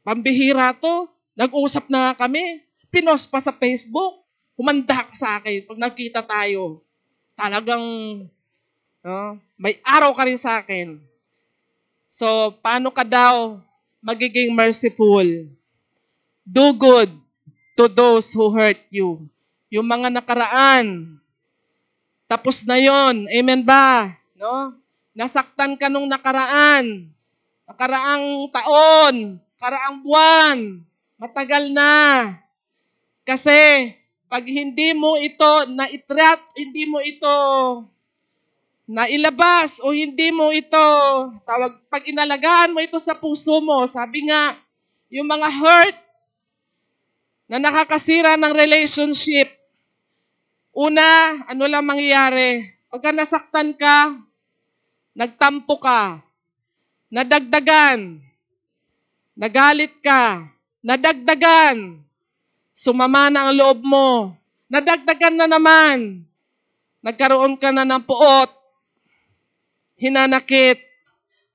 [0.00, 1.12] Pambihira to.
[1.36, 2.64] Nag-usap na kami.
[2.88, 4.24] Pinost pa sa Facebook.
[4.56, 6.80] Humanda ka sa akin pag nagkita tayo.
[7.36, 7.84] Talagang
[9.02, 9.16] no,
[9.56, 11.00] may araw ka rin sa akin.
[12.12, 13.56] So, paano ka daw
[14.02, 15.24] magiging merciful?
[16.42, 17.08] Do good
[17.78, 19.24] to those who hurt you.
[19.72, 21.16] Yung mga nakaraan,
[22.32, 23.28] tapos na yon.
[23.28, 24.12] Amen ba?
[24.40, 24.72] No?
[25.12, 27.12] Nasaktan ka nung nakaraan.
[27.68, 29.16] Nakaraang taon,
[29.60, 30.58] karaang buwan,
[31.20, 31.92] matagal na.
[33.22, 33.92] Kasi
[34.32, 37.36] pag hindi mo ito na-itrat, hindi mo ito
[38.86, 40.86] nailabas o hindi mo ito,
[41.46, 44.58] tawag, pag inalagaan mo ito sa puso mo, sabi nga,
[45.12, 45.98] yung mga hurt
[47.46, 49.46] na nakakasira ng relationship,
[50.72, 51.04] una,
[51.46, 52.64] ano lang mangyayari?
[52.88, 54.16] Pagka nasaktan ka,
[55.12, 56.20] nagtampo ka,
[57.12, 58.20] nadagdagan,
[59.36, 60.48] nagalit ka,
[60.80, 62.00] nadagdagan,
[62.72, 64.32] sumama na ang loob mo,
[64.72, 66.24] nadagdagan na naman,
[67.04, 68.61] nagkaroon ka na ng puot,
[70.02, 70.82] hinanakit.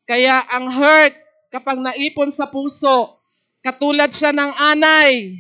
[0.08, 1.20] Kaya ang hurt,
[1.52, 3.20] kapag naipon sa puso,
[3.60, 5.36] katulad siya ng anay,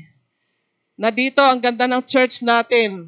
[0.99, 3.07] na dito ang ganda ng church natin.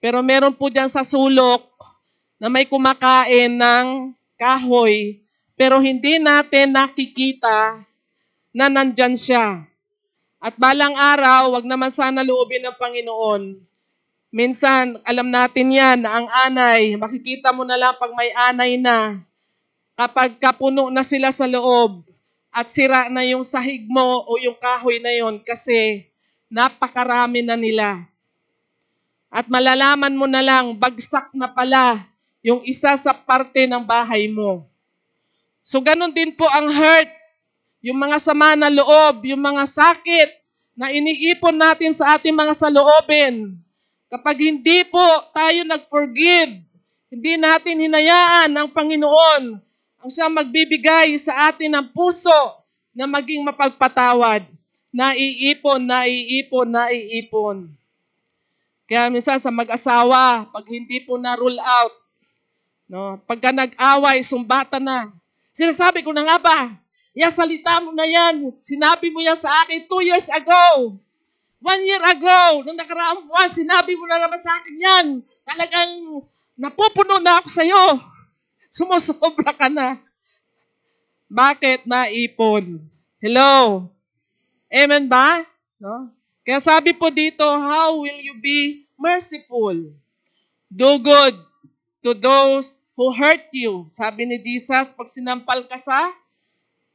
[0.00, 1.68] Pero meron po dyan sa sulok
[2.40, 5.20] na may kumakain ng kahoy,
[5.52, 7.84] pero hindi natin nakikita
[8.54, 9.66] na nandyan siya.
[10.38, 13.42] At balang araw, wag naman sana loobin ng Panginoon.
[14.34, 19.22] Minsan, alam natin yan na ang anay, makikita mo na lang pag may anay na,
[19.94, 22.02] kapag kapuno na sila sa loob,
[22.50, 26.10] at sira na yung sahig mo o yung kahoy na yon kasi
[26.50, 28.02] napakarami na nila.
[29.30, 32.02] At malalaman mo na lang, bagsak na pala
[32.42, 34.66] yung isa sa parte ng bahay mo.
[35.62, 37.10] So ganun din po ang hurt,
[37.86, 40.30] yung mga sama na loob, yung mga sakit
[40.74, 43.62] na iniipon natin sa ating mga saloobin.
[44.14, 45.02] Kapag hindi po
[45.34, 46.62] tayo nag-forgive,
[47.10, 49.58] hindi natin hinayaan ang Panginoon
[49.98, 52.30] ang siya magbibigay sa atin ng puso
[52.94, 54.46] na maging mapagpatawad,
[54.94, 57.58] naiipon, naiipon, naiipon.
[58.86, 61.94] Kaya minsan sa mag-asawa, pag hindi po na-rule out,
[62.86, 65.10] no, pagka nag-away, sumbata na.
[65.50, 66.58] Sinasabi ko na nga ba,
[67.18, 71.02] yung salita mo na yan, sinabi mo yan sa akin two years ago.
[71.64, 75.06] One year ago, nung nakaraang buwan, sinabi mo na naman sa akin yan.
[75.48, 76.20] Talagang
[76.60, 77.84] napupuno na ako sa'yo.
[78.68, 79.96] Sumusobra ka na.
[81.32, 82.84] Bakit naipon?
[83.16, 83.88] Hello?
[84.68, 85.40] Amen ba?
[85.80, 86.12] No?
[86.44, 89.72] Kaya sabi po dito, how will you be merciful?
[90.68, 91.32] Do good
[92.04, 93.88] to those who hurt you.
[93.88, 96.12] Sabi ni Jesus, pag sinampal ka sa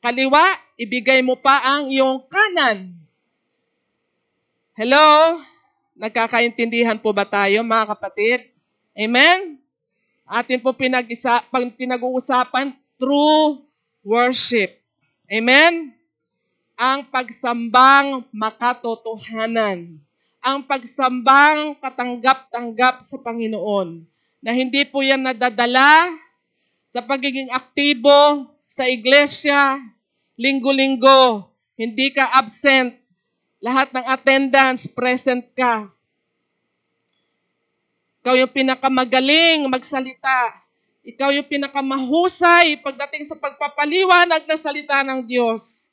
[0.05, 0.45] kaliwa,
[0.77, 2.93] ibigay mo pa ang iyong kanan.
[4.79, 5.35] Hello?
[5.99, 8.47] Nagkakaintindihan po ba tayo, mga kapatid?
[8.95, 9.59] Amen?
[10.23, 13.59] Atin po pinag-isa, pinag-uusapan, true
[14.07, 14.79] worship.
[15.27, 15.91] Amen?
[16.79, 19.99] Ang pagsambang makatotohanan.
[20.39, 24.07] Ang pagsambang katanggap-tanggap sa Panginoon.
[24.39, 26.07] Na hindi po yan nadadala
[26.87, 29.75] sa pagiging aktibo sa iglesia,
[30.39, 31.51] linggo-linggo.
[31.75, 32.98] Hindi ka absent.
[33.59, 35.91] Lahat ng attendance, present ka.
[38.23, 40.63] Ikaw yung pinakamagaling magsalita.
[41.03, 45.87] Ikaw yung pinakamahusay pagdating sa pagpapaliwanag ng salita ng Diyos.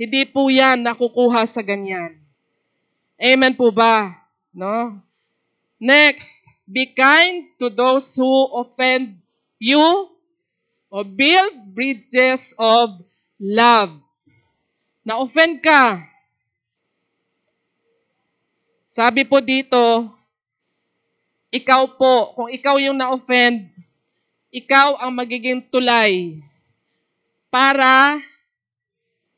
[0.00, 2.16] Hindi po yan nakukuha sa ganyan.
[3.20, 4.16] Amen po ba?
[4.56, 4.96] No?
[5.76, 9.20] Next, be kind to those who offend
[9.60, 10.08] you
[10.88, 12.96] or build bridges of
[13.36, 13.92] love.
[15.04, 16.09] Na-offend ka.
[18.90, 20.10] Sabi po dito,
[21.54, 23.70] ikaw po, kung ikaw yung na-offend,
[24.50, 26.42] ikaw ang magiging tulay
[27.54, 28.18] para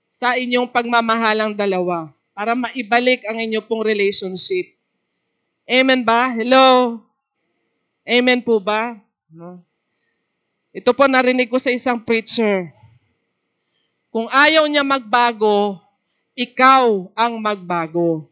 [0.08, 4.72] sa inyong pagmamahalang dalawa, para maibalik ang inyong pong relationship.
[5.68, 6.32] Amen ba?
[6.32, 6.96] Hello?
[8.08, 8.96] Amen po ba?
[9.28, 9.60] No?
[10.72, 12.72] Ito po narinig ko sa isang preacher.
[14.08, 15.76] Kung ayaw niya magbago,
[16.32, 18.31] ikaw ang magbago.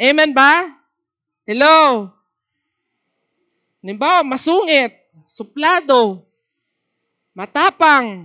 [0.00, 0.64] Amen ba?
[1.44, 2.08] Hello?
[3.84, 4.96] Halimbawa, masungit,
[5.28, 6.24] suplado,
[7.36, 8.24] matapang,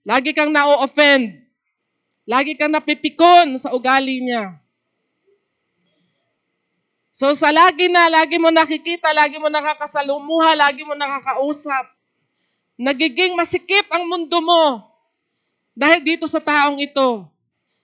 [0.00, 1.44] lagi kang na-offend,
[2.24, 4.56] lagi kang napipikon sa ugali niya.
[7.12, 11.84] So sa lagi na, lagi mo nakikita, lagi mo nakakasalumuha, lagi mo nakakausap,
[12.80, 14.88] nagiging masikip ang mundo mo
[15.76, 17.28] dahil dito sa taong ito.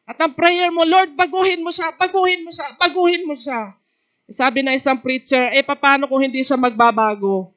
[0.06, 3.74] At ang prayer mo, Lord, baguhin mo siya, baguhin mo siya, baguhin mo siya.
[4.30, 7.50] Sabi na isang preacher, eh paano kung hindi siya magbabago?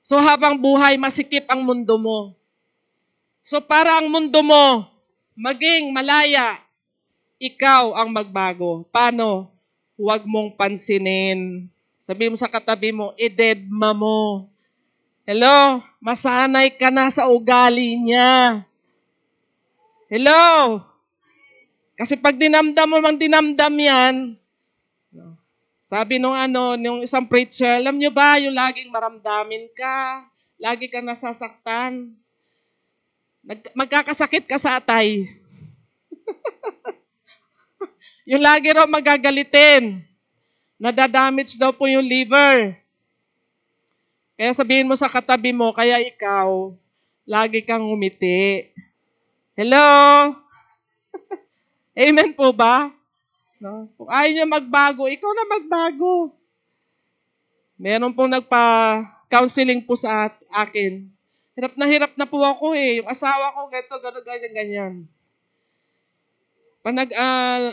[0.00, 2.32] So habang buhay, masikip ang mundo mo.
[3.44, 4.88] So para ang mundo mo
[5.36, 6.56] maging malaya,
[7.36, 8.88] ikaw ang magbago.
[8.88, 9.52] Paano?
[9.96, 11.68] Huwag mong pansinin.
[12.00, 14.50] Sabi mo sa katabi mo, idedma mo.
[15.22, 15.78] Hello?
[16.02, 18.62] Masanay ka na sa ugali niya.
[20.10, 20.82] Hello?
[22.02, 24.34] Kasi pag dinamdam mo mang dinamdam yan,
[25.78, 30.26] sabi nung ano, nung isang preacher, alam nyo ba, yung laging maramdamin ka,
[30.58, 32.10] lagi ka nasasaktan,
[33.46, 35.30] Nag, magkakasakit ka sa atay.
[38.30, 40.02] yung lagi raw magagalitin,
[40.82, 42.74] nadadamage daw po yung liver.
[44.34, 46.74] Kaya sabihin mo sa katabi mo, kaya ikaw,
[47.30, 48.74] lagi kang umiti.
[49.54, 50.41] Hello?
[51.92, 52.88] Amen po ba?
[53.60, 53.86] No?
[53.94, 56.32] Kung ayaw niya magbago, ikaw na magbago.
[57.76, 61.06] Meron pong nagpa-counseling po sa akin.
[61.52, 63.02] Hirap na hirap na po ako eh.
[63.02, 64.92] Yung asawa ko, ganito, gano'n, ganyan, ganyan.
[66.80, 67.70] Panag, uh,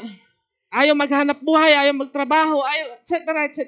[0.75, 3.15] ayaw maghanap buhay, ayaw magtrabaho, ayaw, etc.,
[3.49, 3.63] etc.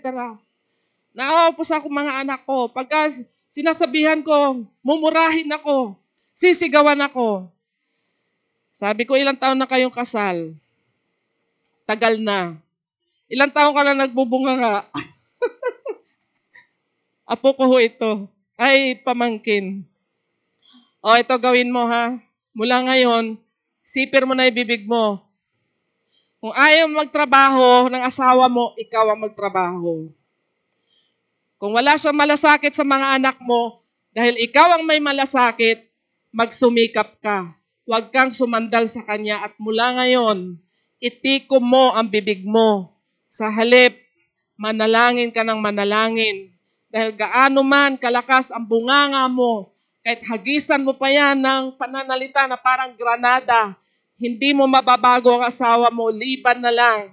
[1.15, 2.69] Naawa po sa ako mga anak ko.
[2.69, 3.09] Pagka
[3.49, 5.95] sinasabihan ko, mumurahin ako,
[6.35, 7.49] sisigawan ako.
[8.71, 10.55] Sabi ko, ilang taon na kayong kasal?
[11.83, 12.55] Tagal na.
[13.27, 14.75] Ilang taon ka na nagbubunga nga?
[17.31, 18.31] Apo ko ho ito.
[18.55, 19.83] Ay, pamangkin.
[21.03, 22.15] O, ito gawin mo ha.
[22.55, 23.35] Mula ngayon,
[23.83, 25.19] sipir mo na ibibig mo.
[26.41, 30.09] Kung ayaw magtrabaho ng asawa mo, ikaw ang magtrabaho.
[31.61, 35.85] Kung wala siyang malasakit sa mga anak mo, dahil ikaw ang may malasakit,
[36.33, 37.60] magsumikap ka.
[37.91, 40.55] Huwag kang sumandal sa kanya at mula ngayon,
[41.03, 42.95] itikom mo ang bibig mo.
[43.27, 43.99] Sa halip,
[44.55, 46.55] manalangin ka ng manalangin.
[46.87, 49.75] Dahil gaano man kalakas ang bunganga mo,
[50.07, 53.75] kahit hagisan mo pa yan ng pananalita na parang granada,
[54.15, 57.11] hindi mo mababago ang asawa mo, liban na lang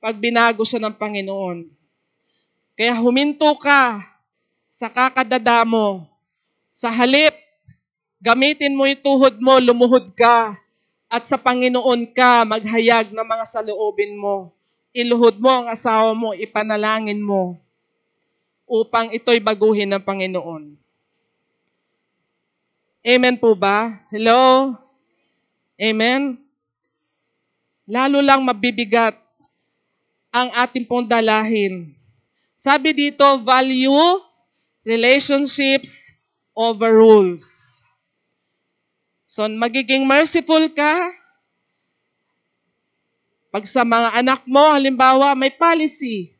[0.00, 1.68] pag binago siya ng Panginoon.
[2.80, 4.00] Kaya huminto ka
[4.72, 6.08] sa kakadada mo.
[6.72, 7.43] Sa halip,
[8.24, 10.56] gamitin mo yung tuhod mo, lumuhod ka.
[11.12, 14.48] At sa Panginoon ka, maghayag ng mga saloobin mo.
[14.96, 17.60] Iluhod mo ang asawa mo, ipanalangin mo
[18.64, 20.72] upang ito'y baguhin ng Panginoon.
[23.04, 24.00] Amen po ba?
[24.08, 24.72] Hello?
[25.76, 26.40] Amen?
[27.84, 29.12] Lalo lang mabibigat
[30.32, 31.92] ang ating pong dalahin.
[32.56, 33.92] Sabi dito, value
[34.88, 36.16] relationships
[36.56, 37.83] over rules.
[39.34, 40.94] So, magiging merciful ka.
[43.50, 46.30] Pag sa mga anak mo, halimbawa, may policy.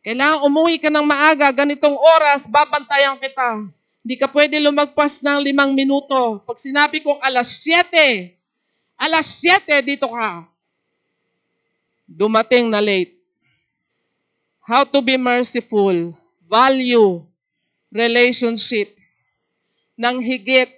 [0.00, 3.68] Kailangan umuwi ka ng maaga, ganitong oras, babantayan kita.
[4.00, 6.40] Hindi ka pwede lumagpas ng limang minuto.
[6.48, 8.32] Pag sinabi kong alas 7,
[8.96, 10.48] alas 7 dito ka.
[12.08, 13.12] Dumating na late.
[14.64, 16.16] How to be merciful.
[16.48, 17.28] Value
[17.92, 19.28] relationships
[20.00, 20.77] ng higit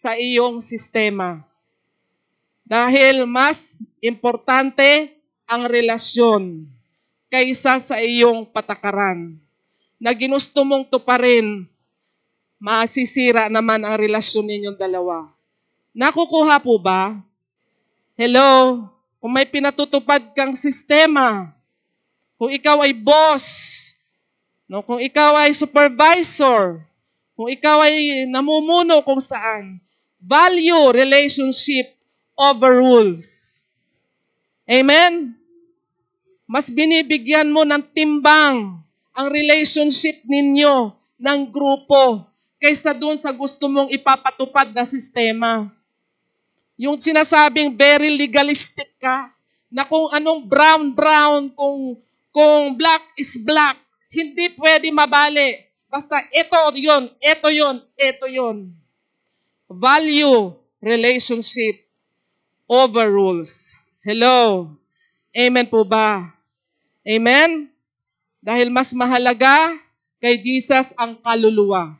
[0.00, 1.44] sa iyong sistema.
[2.64, 5.12] Dahil mas importante
[5.44, 6.64] ang relasyon
[7.28, 9.36] kaysa sa iyong patakaran
[10.00, 11.68] na ginusto mong tuparin
[12.56, 15.28] masisira naman ang relasyon ninyong dalawa.
[15.92, 17.20] Nakukuha po ba?
[18.16, 18.80] Hello?
[19.20, 21.52] Kung may pinatutupad kang sistema,
[22.40, 23.44] kung ikaw ay boss,
[24.64, 26.80] no, kung ikaw ay supervisor,
[27.36, 29.76] kung ikaw ay namumuno kung saan,
[30.20, 31.96] value relationship
[32.36, 33.60] over rules.
[34.68, 35.34] Amen?
[36.46, 38.80] Mas binibigyan mo ng timbang
[39.16, 42.24] ang relationship ninyo ng grupo
[42.60, 45.68] kaysa doon sa gusto mong ipapatupad na sistema.
[46.80, 49.28] Yung sinasabing very legalistic ka,
[49.70, 51.94] na kung anong brown-brown, kung
[52.34, 53.78] kung black is black,
[54.10, 55.62] hindi pwede mabali.
[55.86, 58.70] Basta ito yun, ito yun, ito yun.
[59.70, 61.86] Value relationship
[62.66, 63.78] over rules.
[64.02, 64.66] Hello.
[65.30, 66.34] Amen po ba?
[67.06, 67.70] Amen?
[68.42, 69.70] Dahil mas mahalaga
[70.18, 71.94] kay Jesus ang kaluluwa.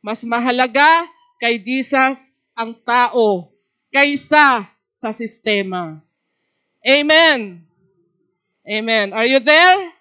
[0.00, 1.06] Mas mahalaga
[1.38, 3.52] kay Jesus ang tao
[3.92, 6.02] kaysa sa sistema.
[6.82, 7.62] Amen.
[8.66, 9.06] Amen.
[9.14, 9.92] Are you there?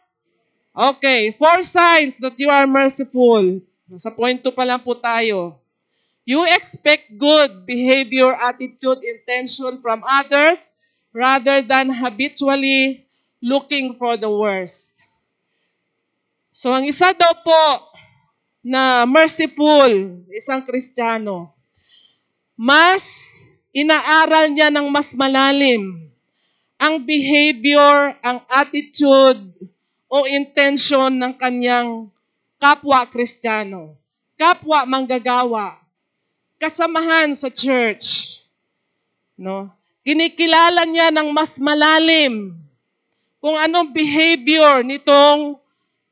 [0.74, 1.30] Okay.
[1.36, 3.62] Four signs that you are merciful.
[4.00, 5.61] Sa point 2 pa lang po tayo.
[6.24, 10.78] You expect good behavior, attitude, intention from others
[11.12, 13.10] rather than habitually
[13.42, 15.02] looking for the worst.
[16.54, 17.64] So ang isa daw po
[18.62, 21.50] na merciful, isang Kristiyano,
[22.54, 23.42] mas
[23.74, 26.12] inaaral niya ng mas malalim
[26.82, 29.42] ang behavior, ang attitude
[30.10, 32.10] o intention ng kanyang
[32.62, 33.98] kapwa Kristiyano,
[34.38, 35.81] kapwa manggagawa,
[36.62, 38.38] kasamahan sa church.
[39.34, 39.74] No?
[40.06, 42.54] Kinikilala niya ng mas malalim
[43.42, 45.58] kung anong behavior nitong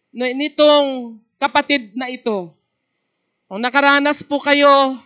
[0.10, 2.50] nitong kapatid na ito.
[3.46, 4.98] Kung nakaranas po kayo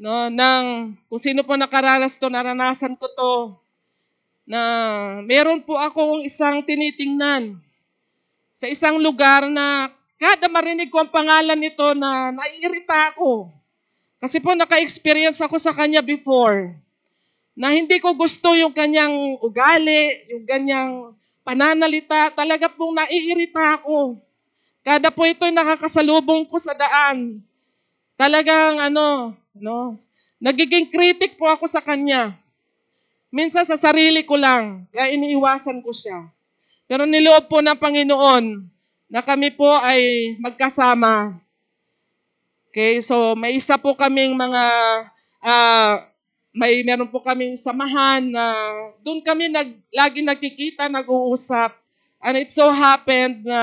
[0.00, 3.34] no ng kung sino po nakaranas to, naranasan ko to
[4.46, 4.62] na
[5.26, 7.58] meron po akong isang tinitingnan
[8.54, 13.59] sa isang lugar na kada marinig ko ang pangalan nito na naiirita ako.
[14.20, 16.76] Kasi po naka-experience ako sa kanya before
[17.56, 20.92] na hindi ko gusto yung kanyang ugali, yung kanyang
[21.40, 24.20] pananalita, talaga pong naiirita ako.
[24.84, 27.40] Kada po ito'y nakakasalubong ko sa daan.
[28.20, 29.96] Talagang ano, no,
[30.36, 32.36] nagiging critic po ako sa kanya.
[33.32, 36.28] Minsan sa sarili ko lang, kaya iniiwasan ko siya.
[36.84, 38.44] Pero niloob po ng Panginoon
[39.08, 41.40] na kami po ay magkasama
[42.70, 44.62] Okay, so may isa po kaming mga
[45.42, 45.94] uh,
[46.54, 48.46] may meron po kaming samahan na
[49.02, 51.74] doon kami nag lagi nagkikita, nag-uusap.
[52.22, 53.58] And it so happened na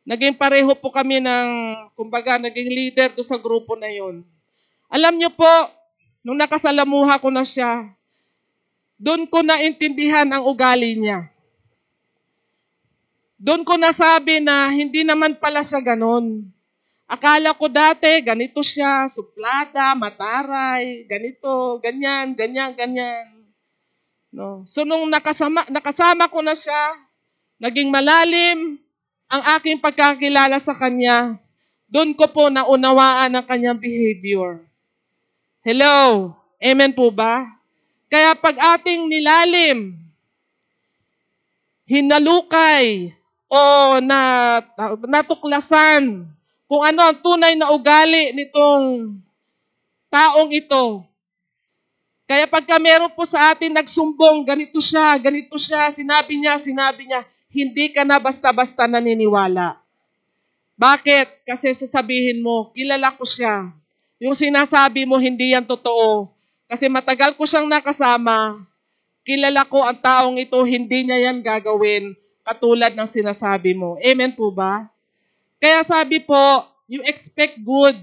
[0.00, 1.48] naging pareho po kami ng
[1.92, 4.24] kumbaga naging leader do sa grupo na 'yon.
[4.88, 5.52] Alam niyo po,
[6.24, 7.84] nung nakasalamuha ko na siya,
[8.96, 11.28] doon ko naintindihan ang ugali niya.
[13.36, 16.53] Doon ko nasabi na hindi naman pala siya ganon.
[17.04, 23.28] Akala ko dati, ganito siya, suplada, mataray, ganito, ganyan, ganyan, ganyan.
[24.32, 24.64] No?
[24.64, 26.96] So nung nakasama, nakasama ko na siya,
[27.60, 28.80] naging malalim
[29.28, 31.36] ang aking pagkakilala sa kanya,
[31.92, 34.64] doon ko po naunawaan ang kanyang behavior.
[35.60, 36.32] Hello?
[36.58, 37.44] Amen po ba?
[38.08, 39.92] Kaya pag ating nilalim,
[41.84, 43.12] hinalukay,
[43.52, 44.58] o na,
[45.04, 46.33] natuklasan
[46.64, 49.16] kung ano ang tunay na ugali nitong
[50.08, 51.04] taong ito.
[52.24, 57.20] Kaya pagka meron po sa atin nagsumbong, ganito siya, ganito siya, sinabi niya, sinabi niya,
[57.52, 59.76] hindi ka na basta-basta naniniwala.
[60.74, 61.44] Bakit?
[61.44, 63.68] Kasi sasabihin mo, kilala ko siya.
[64.24, 66.32] Yung sinasabi mo, hindi yan totoo.
[66.64, 68.64] Kasi matagal ko siyang nakasama,
[69.20, 74.00] kilala ko ang taong ito, hindi niya yan gagawin katulad ng sinasabi mo.
[74.00, 74.88] Amen po ba?
[75.62, 77.96] Kaya sabi po, you expect good.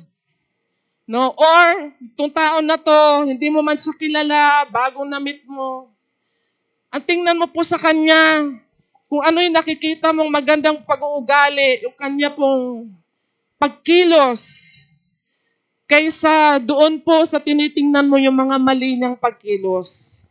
[1.10, 1.36] No?
[1.36, 1.66] Or,
[2.00, 5.92] itong taon na to, hindi mo man siya kilala, bagong na-meet mo.
[6.92, 8.48] Ang tingnan mo po sa kanya,
[9.12, 12.96] kung ano yung nakikita mong magandang pag-uugali, yung kanya pong
[13.60, 14.72] pagkilos,
[15.84, 20.24] kaysa doon po sa tinitingnan mo yung mga mali niyang pagkilos.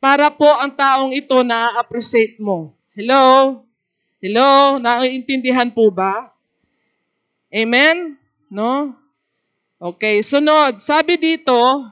[0.00, 2.72] Para po ang taong ito na-appreciate mo.
[2.96, 3.65] Hello?
[4.16, 4.80] Hello?
[4.80, 6.32] Naiintindihan po ba?
[7.52, 8.16] Amen?
[8.48, 8.96] No?
[9.76, 10.80] Okay, sunod.
[10.80, 11.84] Sabi dito,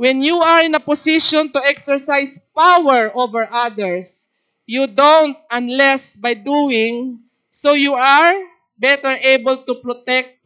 [0.00, 4.32] when you are in a position to exercise power over others,
[4.64, 7.20] you don't unless by doing
[7.52, 8.32] so you are
[8.80, 10.40] better able to protect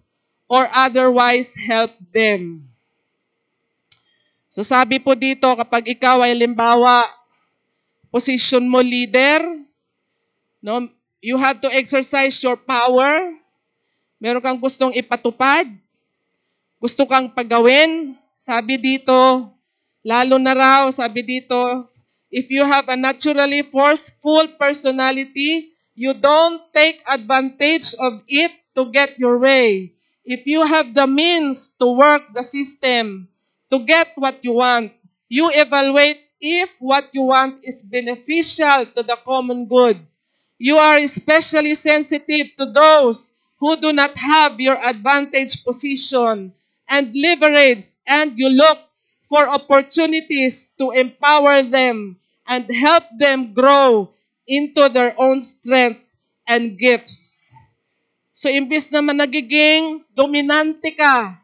[0.50, 2.66] or otherwise help them.
[4.50, 7.06] So sabi po dito, kapag ikaw ay limbawa,
[8.10, 9.38] position mo leader,
[10.62, 10.88] no,
[11.22, 13.34] you have to exercise your power.
[14.18, 15.66] Meron kang gustong ipatupad.
[16.82, 18.14] Gusto kang pagawin.
[18.38, 19.50] Sabi dito,
[20.06, 21.90] lalo na raw, sabi dito,
[22.30, 29.18] if you have a naturally forceful personality, you don't take advantage of it to get
[29.18, 29.90] your way.
[30.22, 33.26] If you have the means to work the system,
[33.74, 34.94] to get what you want,
[35.26, 39.98] you evaluate if what you want is beneficial to the common good.
[40.58, 43.32] You are especially sensitive to those
[43.62, 46.52] who do not have your advantage position
[46.90, 48.78] and leverage, and you look
[49.28, 54.10] for opportunities to empower them and help them grow
[54.48, 56.16] into their own strengths
[56.48, 57.54] and gifts.
[58.32, 61.38] So, imbis naman nagiging dominante ka,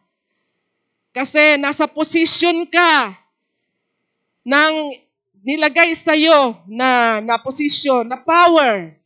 [1.14, 3.14] kasi nasa position ka
[4.48, 4.74] ng
[5.44, 8.96] nilagay sa iyo na, na position, na power.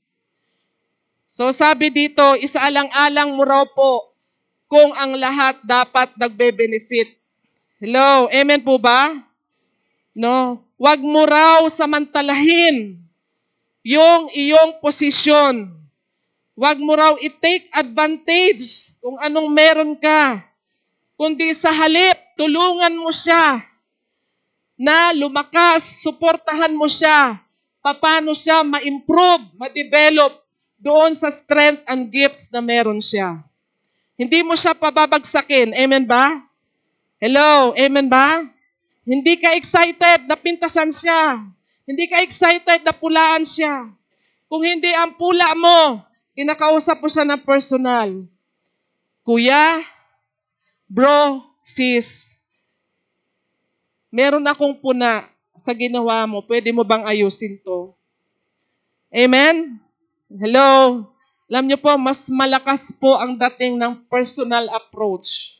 [1.28, 4.16] So sabi dito, isaalang-alang mo raw po
[4.64, 7.12] kung ang lahat dapat nagbe-benefit.
[7.84, 9.12] Hello, amen po ba?
[10.16, 12.96] No, wag mo raw samantalahin
[13.84, 15.68] yung iyong posisyon.
[16.56, 20.40] Wag mo raw i-take advantage kung anong meron ka.
[21.20, 23.68] Kundi sa halip, tulungan mo siya
[24.80, 27.36] na lumakas, suportahan mo siya.
[27.84, 30.47] Paano siya ma-improve, ma-develop
[30.78, 33.42] doon sa strength and gifts na meron siya.
[34.18, 35.74] Hindi mo siya pababagsakin.
[35.74, 36.38] Amen ba?
[37.18, 38.42] Hello, amen ba?
[39.02, 41.42] Hindi ka excited na pintasan siya.
[41.86, 43.90] Hindi ka excited na pulaan siya.
[44.46, 46.02] Kung hindi ang pula mo,
[46.38, 48.10] kinakausap mo siya ng personal.
[49.26, 49.82] Kuya,
[50.86, 52.38] bro, sis,
[54.08, 55.26] meron akong puna
[55.58, 56.40] sa ginawa mo.
[56.44, 57.92] Pwede mo bang ayusin to?
[59.12, 59.80] Amen?
[60.28, 61.08] Hello?
[61.48, 65.56] Alam niyo po, mas malakas po ang dating ng personal approach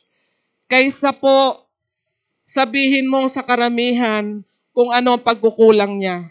[0.69, 1.65] kaysa po
[2.45, 6.29] sabihin mo sa karamihan kung ano ang pagkukulang niya.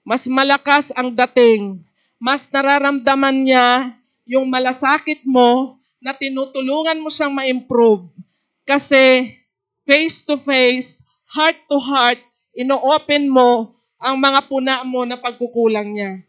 [0.00, 1.84] Mas malakas ang dating,
[2.16, 3.92] mas nararamdaman niya
[4.24, 8.08] yung malasakit mo na tinutulungan mo siyang ma-improve
[8.64, 9.36] kasi
[9.84, 10.96] face to face,
[11.28, 12.16] heart to heart,
[12.56, 16.24] ino-open mo ang mga puna mo na pagkukulang niya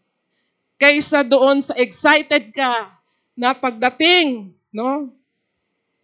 [0.76, 2.92] kaysa doon sa excited ka
[3.36, 5.12] na pagdating, no?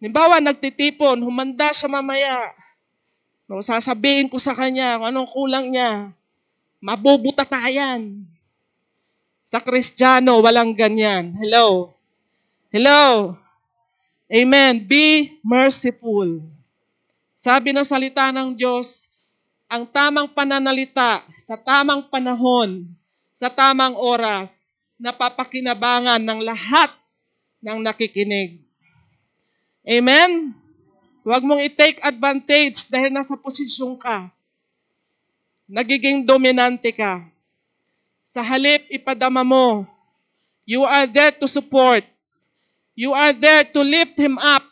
[0.02, 2.50] Halimbawa, nagtitipon, humanda siya mamaya.
[3.46, 6.10] No, sasabihin ko sa kanya kung anong kulang niya.
[6.82, 8.26] Mabubutatayan.
[9.46, 11.36] Sa Kristiyano, walang ganyan.
[11.38, 11.94] Hello?
[12.74, 13.36] Hello?
[14.32, 14.82] Amen.
[14.82, 16.42] Be merciful.
[17.36, 19.12] Sabi ng salita ng Diyos,
[19.68, 22.88] ang tamang pananalita sa tamang panahon
[23.32, 26.92] sa tamang oras, napapakinabangan ng lahat
[27.64, 28.60] ng nakikinig.
[29.82, 30.54] Amen?
[31.26, 34.30] Huwag mong i-take advantage dahil nasa posisyon ka.
[35.66, 37.22] Nagiging dominante ka.
[38.22, 39.86] Sa halip, ipadama mo.
[40.62, 42.06] You are there to support.
[42.94, 44.62] You are there to lift him up.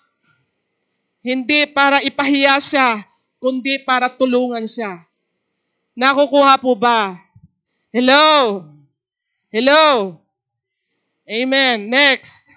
[1.20, 3.04] Hindi para ipahiya siya,
[3.40, 5.04] kundi para tulungan siya.
[5.96, 7.18] Nakukuha po ba?
[7.92, 8.70] Hello?
[9.50, 10.20] Hello?
[11.28, 11.90] Amen.
[11.90, 12.54] Next.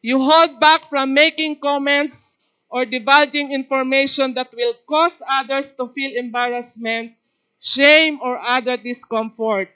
[0.00, 2.38] You hold back from making comments
[2.70, 7.14] or divulging information that will cause others to feel embarrassment,
[7.58, 9.70] shame, or other discomfort.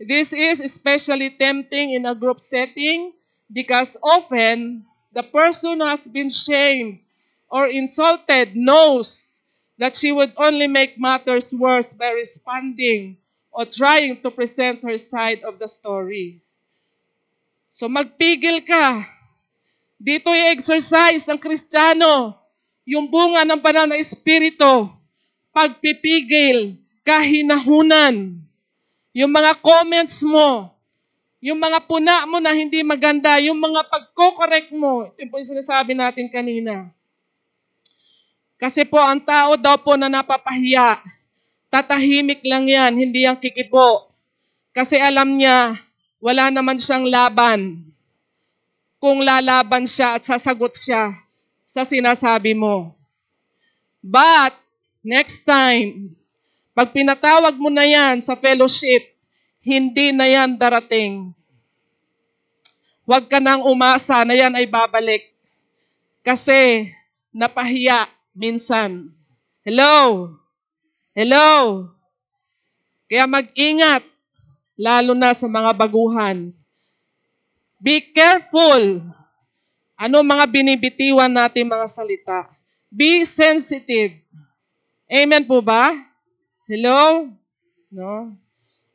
[0.00, 3.12] This is especially tempting in a group setting
[3.52, 6.98] because often the person who has been shamed
[7.48, 9.44] or insulted knows
[9.78, 13.16] that she would only make matters worse by responding
[13.52, 16.40] o trying to present her side of the story.
[17.68, 19.04] So magpigil ka.
[20.00, 22.34] Dito yung exercise ng Kristiyano,
[22.88, 24.90] yung bunga ng banal na espiritu,
[25.54, 28.40] pagpipigil, kahinahunan,
[29.14, 30.72] yung mga comments mo,
[31.38, 35.92] yung mga puna mo na hindi maganda, yung mga pagko-correct mo, ito po yung sinasabi
[35.94, 36.90] natin kanina.
[38.56, 41.02] Kasi po, ang tao daw po na napapahiya,
[41.72, 44.12] tatahimik lang yan, hindi yang kikipo.
[44.76, 45.80] Kasi alam niya,
[46.20, 47.80] wala naman siyang laban.
[49.00, 51.10] Kung lalaban siya at sasagot siya
[51.64, 52.92] sa sinasabi mo.
[54.04, 54.52] But,
[55.00, 56.12] next time,
[56.76, 59.08] pag pinatawag mo na yan sa fellowship,
[59.64, 61.32] hindi na yan darating.
[63.08, 65.24] Huwag ka nang umasa na yan ay babalik.
[66.22, 66.92] Kasi,
[67.34, 68.06] napahiya
[68.36, 69.10] minsan.
[69.66, 70.28] Hello?
[71.12, 71.84] Hello?
[73.04, 74.00] Kaya mag-ingat,
[74.80, 76.56] lalo na sa mga baguhan.
[77.76, 79.04] Be careful.
[80.00, 82.48] Ano mga binibitiwan natin mga salita?
[82.88, 84.16] Be sensitive.
[85.04, 85.92] Amen po ba?
[86.64, 87.28] Hello?
[87.92, 88.32] No?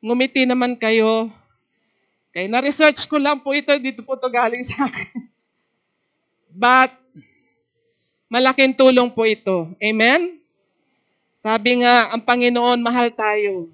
[0.01, 1.29] Ngumiti naman kayo.
[2.33, 5.29] Kaya na-research ko lang po ito, dito po ito galing sa akin.
[6.49, 6.89] But,
[8.25, 9.69] malaking tulong po ito.
[9.77, 10.36] Amen?
[11.37, 13.69] Sabi nga, ang Panginoon, mahal tayo.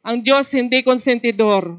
[0.00, 1.76] Ang Diyos hindi konsentidor.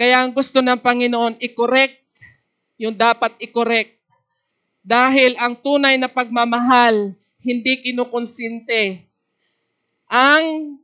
[0.00, 2.00] Kaya ang gusto ng Panginoon, i-correct
[2.80, 3.92] yung dapat i-correct.
[4.80, 7.12] Dahil ang tunay na pagmamahal,
[7.44, 9.04] hindi kinukonsinte.
[10.08, 10.80] Ang,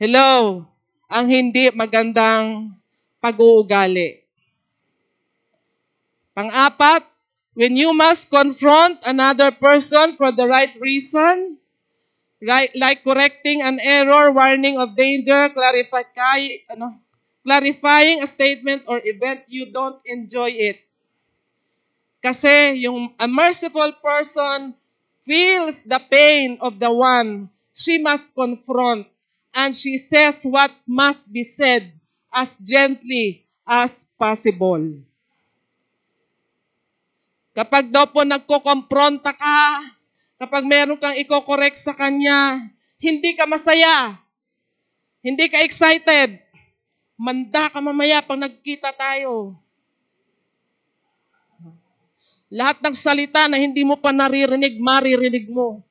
[0.00, 0.64] hello,
[1.12, 2.72] ang hindi magandang
[3.20, 4.24] pag-uugali.
[6.32, 7.04] Pang-apat,
[7.52, 11.60] when you must confront another person for the right reason,
[12.42, 17.00] right, like correcting an error, warning of danger, clarifying, ano,
[17.44, 20.80] clarifying a statement or event, you don't enjoy it.
[22.20, 24.74] Kasi yung a merciful person
[25.22, 29.06] feels the pain of the one she must confront
[29.54, 31.92] and she says what must be said
[32.34, 34.82] as gently as possible.
[37.56, 39.80] Kapag daw po nagkokompronta ka,
[40.36, 42.60] kapag meron kang iko-correct sa kanya,
[43.00, 44.16] hindi ka masaya.
[45.24, 46.38] Hindi ka excited.
[47.16, 49.56] Manda ka mamaya pag nagkita tayo.
[52.46, 55.82] Lahat ng salita na hindi mo pa naririnig, maririnig mo.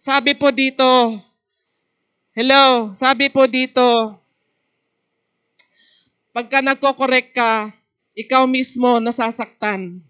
[0.00, 1.20] Sabi po dito,
[2.32, 4.16] hello, sabi po dito,
[6.32, 7.74] pagka nagko-correct ka,
[8.16, 10.00] ikaw mismo nasasaktan.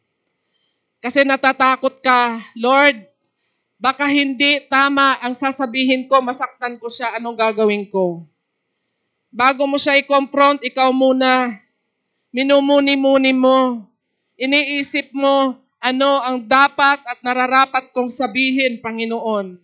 [1.07, 2.99] Kasi natatakot ka, Lord,
[3.79, 8.27] baka hindi tama ang sasabihin ko, masaktan ko siya, anong gagawin ko?
[9.31, 11.63] Bago mo siya i-confront, ikaw muna,
[12.35, 13.87] minumuni-muni mo,
[14.35, 19.63] iniisip mo ano ang dapat at nararapat kong sabihin, Panginoon.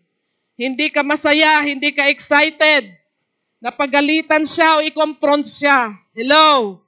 [0.54, 2.86] Hindi ka masaya, hindi ka excited.
[3.58, 5.90] Napagalitan siya o i-confront siya.
[6.14, 6.78] Hello?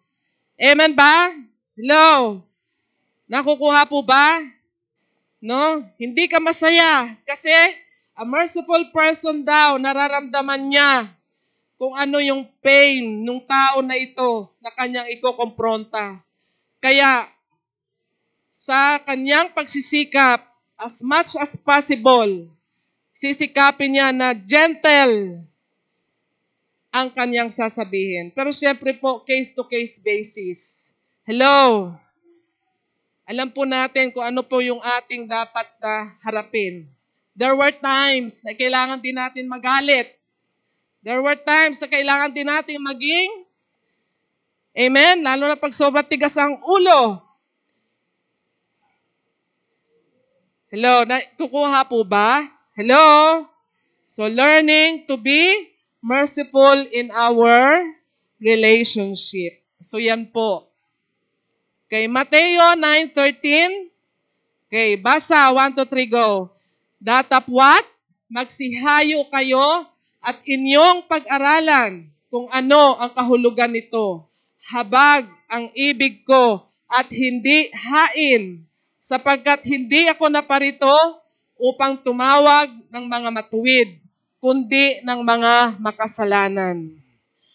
[0.62, 1.34] Amen ba?
[1.74, 2.38] Hello?
[3.34, 4.38] Nakukuha po ba?
[5.42, 5.82] No?
[5.98, 7.50] Hindi ka masaya kasi
[8.14, 11.10] a merciful person daw, nararamdaman niya
[11.74, 16.22] kung ano yung pain ng tao na ito na kanyang ikokompronta.
[16.78, 17.26] Kaya,
[18.54, 20.46] sa kanyang pagsisikap,
[20.78, 22.46] as much as possible,
[23.10, 25.42] sisikapin niya na gentle
[26.94, 28.30] ang kanyang sasabihin.
[28.30, 30.94] Pero siyempre po, case-to-case basis.
[31.26, 31.90] Hello?
[33.24, 36.84] Alam po natin kung ano po yung ating dapat na harapin.
[37.34, 40.12] There were times na kailangan din natin magalit.
[41.00, 43.44] There were times na kailangan din natin maging
[44.74, 45.22] Amen?
[45.22, 47.22] Lalo na pag sobrang tigas ang ulo.
[50.74, 51.06] Hello?
[51.06, 52.42] Na, kukuha po ba?
[52.74, 53.46] Hello?
[54.10, 55.70] So, learning to be
[56.02, 57.86] merciful in our
[58.42, 59.62] relationship.
[59.78, 60.66] So, yan po.
[61.94, 63.86] Okay, Mateo 9.13.
[64.66, 65.46] Okay, basa.
[65.54, 66.50] 1, 2, 3, go.
[66.98, 67.86] Datap what?
[68.26, 69.86] Magsihayo kayo
[70.18, 74.26] at inyong pag-aralan kung ano ang kahulugan nito.
[74.74, 78.66] Habag ang ibig ko at hindi hain
[78.98, 80.90] sapagkat hindi ako naparito
[81.54, 84.02] upang tumawag ng mga matuwid,
[84.42, 86.90] kundi ng mga makasalanan.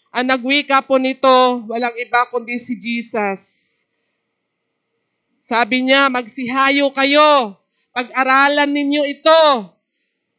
[0.08, 3.69] Ang nagwika po nito, walang iba kundi si Jesus.
[5.50, 7.58] Sabi niya, magsihayo kayo,
[7.90, 9.42] pag-aralan ninyo ito.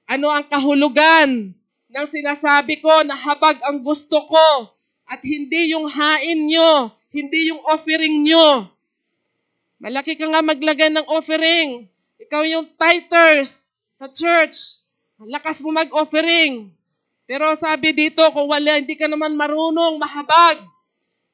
[0.07, 1.51] Ano ang kahulugan
[1.91, 4.71] ng sinasabi ko na habag ang gusto ko
[5.11, 8.71] at hindi yung hain nyo, hindi yung offering nyo.
[9.83, 11.91] Malaki ka nga maglagay ng offering.
[12.15, 14.79] Ikaw yung titers sa church.
[15.27, 16.71] Lakas mo mag-offering.
[17.27, 20.55] Pero sabi dito, kung wala, hindi ka naman marunong mahabag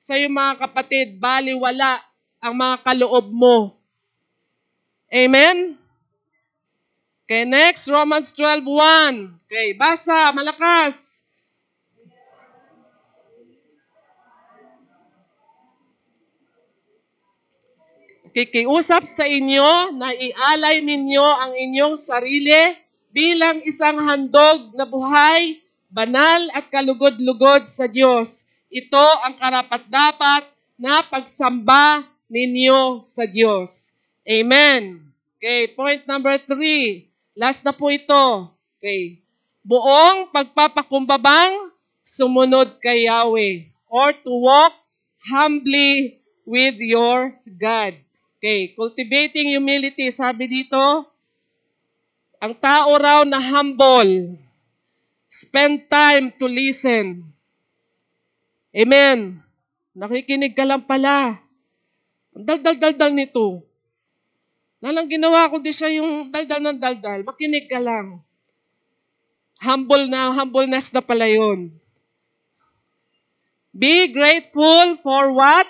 [0.02, 2.07] sa iyong mga kapatid, bali wala
[2.48, 3.76] ang mga kaloob mo.
[5.12, 5.76] Amen?
[7.28, 9.36] Okay, next, Romans 12.1.
[9.52, 11.20] Okay, basa, malakas.
[18.32, 22.80] Kikiusap sa inyo na ialay ninyo ang inyong sarili
[23.10, 25.58] bilang isang handog na buhay,
[25.90, 28.48] banal at kalugod-lugod sa Diyos.
[28.70, 30.44] Ito ang karapat-dapat
[30.78, 33.96] na pagsamba ninyo sa Diyos.
[34.28, 35.08] Amen.
[35.38, 37.08] Okay, point number three.
[37.38, 38.50] Last na po ito.
[38.80, 39.22] Okay.
[39.68, 41.72] Buong pagpapakumbabang
[42.08, 44.74] sumunod kay Yahweh or to walk
[45.28, 47.96] humbly with your God.
[48.38, 51.10] Okay, cultivating humility, sabi dito,
[52.38, 54.38] ang tao raw na humble,
[55.26, 57.26] spend time to listen.
[58.78, 59.42] Amen.
[59.98, 61.42] Nakikinig ka lang pala.
[62.38, 63.66] Ang daldal-daldal nito.
[64.78, 67.26] Nalang ginawa ko di siya yung daldal ng daldal.
[67.26, 68.22] Makinig ka lang.
[69.58, 71.74] Humble na, humbleness na pala yun.
[73.74, 75.66] Be grateful for what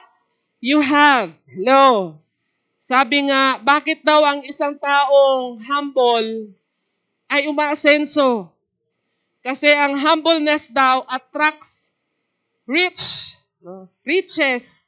[0.60, 1.32] you have.
[1.48, 2.20] Hello.
[2.84, 6.52] Sabi nga, bakit daw ang isang taong humble
[7.32, 8.52] ay umaasenso?
[9.40, 11.92] Kasi ang humbleness daw attracts
[12.68, 13.36] rich,
[14.04, 14.87] riches.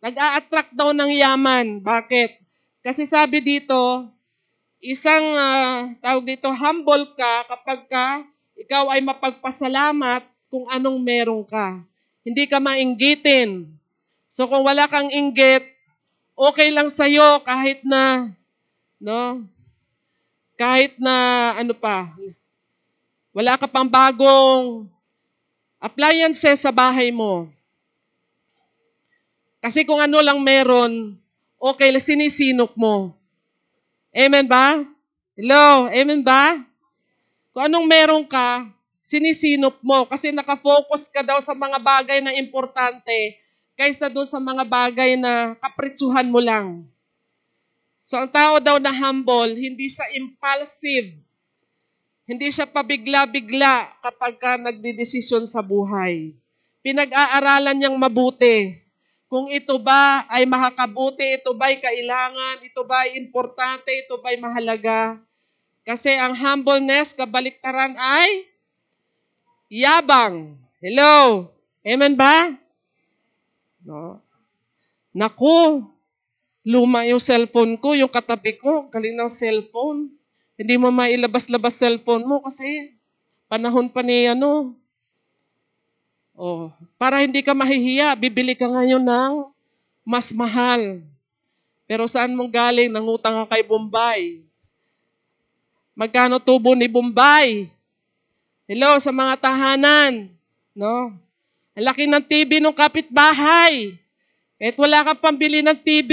[0.00, 1.84] Nag-a-attract daw ng yaman.
[1.84, 2.40] Bakit?
[2.80, 4.08] Kasi sabi dito,
[4.80, 8.06] isang uh, tawag dito, humble ka kapag ka
[8.60, 11.80] ikaw ay mapagpasalamat kung anong meron ka.
[12.20, 13.68] Hindi ka mainggitin.
[14.28, 15.64] So kung wala kang inggit,
[16.36, 18.32] okay lang sa'yo kahit na,
[19.00, 19.44] no?
[20.60, 21.16] Kahit na,
[21.56, 22.12] ano pa,
[23.32, 24.84] wala ka pang bagong
[25.80, 27.48] appliances sa bahay mo.
[29.60, 31.20] Kasi kung ano lang meron,
[31.60, 33.12] okay, sinisinok mo.
[34.16, 34.80] Amen ba?
[35.36, 36.56] Hello, amen ba?
[37.52, 38.64] Kung anong meron ka,
[39.04, 43.36] sinisinop mo kasi nakafocus ka daw sa mga bagay na importante
[43.76, 46.88] kaysa doon sa mga bagay na kapritsuhan mo lang.
[48.00, 51.20] So ang tao daw na humble, hindi siya impulsive.
[52.24, 56.32] Hindi siya pabigla-bigla kapag ka nagdidesisyon sa buhay.
[56.80, 58.79] Pinag-aaralan niyang mabuti
[59.30, 64.34] kung ito ba ay makakabuti, ito ba ay kailangan, ito ba ay importante, ito ba
[64.34, 65.22] ay mahalaga.
[65.86, 68.50] Kasi ang humbleness, kabaliktaran ay
[69.70, 70.58] yabang.
[70.82, 71.46] Hello?
[71.86, 72.50] Amen ba?
[73.86, 74.18] No.
[75.14, 75.86] Naku,
[76.66, 80.10] luma yung cellphone ko, yung katabi ko, galing ng cellphone.
[80.58, 82.98] Hindi mo mailabas-labas cellphone mo kasi
[83.46, 84.74] panahon pa ni ano,
[86.40, 89.52] Oh, para hindi ka mahihiya, bibili ka ngayon ng
[90.08, 91.04] mas mahal.
[91.84, 92.88] Pero saan mong galing?
[92.88, 94.40] Nangutang ka kay Bombay.
[95.92, 97.68] Magkano tubo ni Bombay?
[98.64, 100.32] Hello, sa mga tahanan.
[100.72, 101.12] No?
[101.76, 103.92] Ang laki ng TV ng kapitbahay.
[104.56, 106.12] Kahit wala kang pambili ng TV.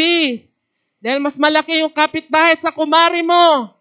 [1.00, 3.72] Dahil mas malaki yung kapitbahay sa kumari mo.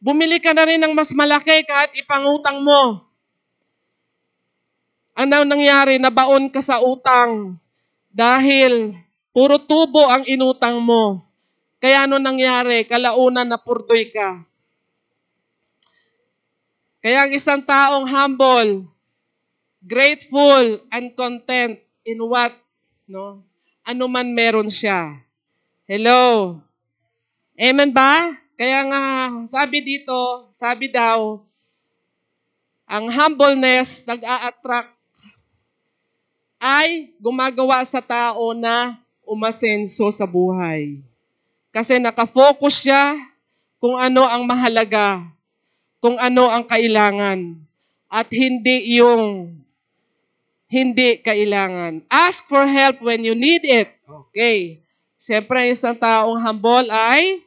[0.00, 3.07] Bumili ka na rin ng mas malaki kahit ipangutang mo.
[5.18, 5.98] Ano nangyari?
[5.98, 7.58] Nabaon ka sa utang
[8.14, 8.94] dahil
[9.34, 11.26] puro tubo ang inutang mo.
[11.82, 12.86] Kaya ano nangyari?
[12.86, 14.46] Kalaunan na purdoy ka.
[17.02, 18.86] Kaya ang isang taong humble,
[19.82, 22.54] grateful and content in what,
[23.06, 23.42] no?
[23.86, 25.18] Ano man meron siya.
[25.86, 26.58] Hello?
[27.58, 28.34] Amen ba?
[28.58, 29.02] Kaya nga,
[29.46, 31.38] sabi dito, sabi daw,
[32.90, 34.97] ang humbleness nag-a-attract
[36.58, 40.98] ay gumagawa sa tao na umasenso sa buhay.
[41.70, 43.14] Kasi nakafocus siya
[43.78, 45.22] kung ano ang mahalaga,
[46.02, 47.54] kung ano ang kailangan,
[48.08, 49.54] at hindi yung
[50.68, 52.04] hindi kailangan.
[52.12, 53.88] Ask for help when you need it.
[54.04, 54.84] Okay.
[55.16, 57.40] Siyempre, isang taong humble ay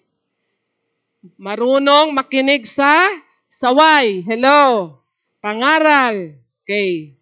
[1.37, 2.89] marunong makinig sa
[3.53, 4.25] saway.
[4.25, 4.97] Hello.
[5.41, 6.33] Pangaral.
[6.65, 7.13] Okay.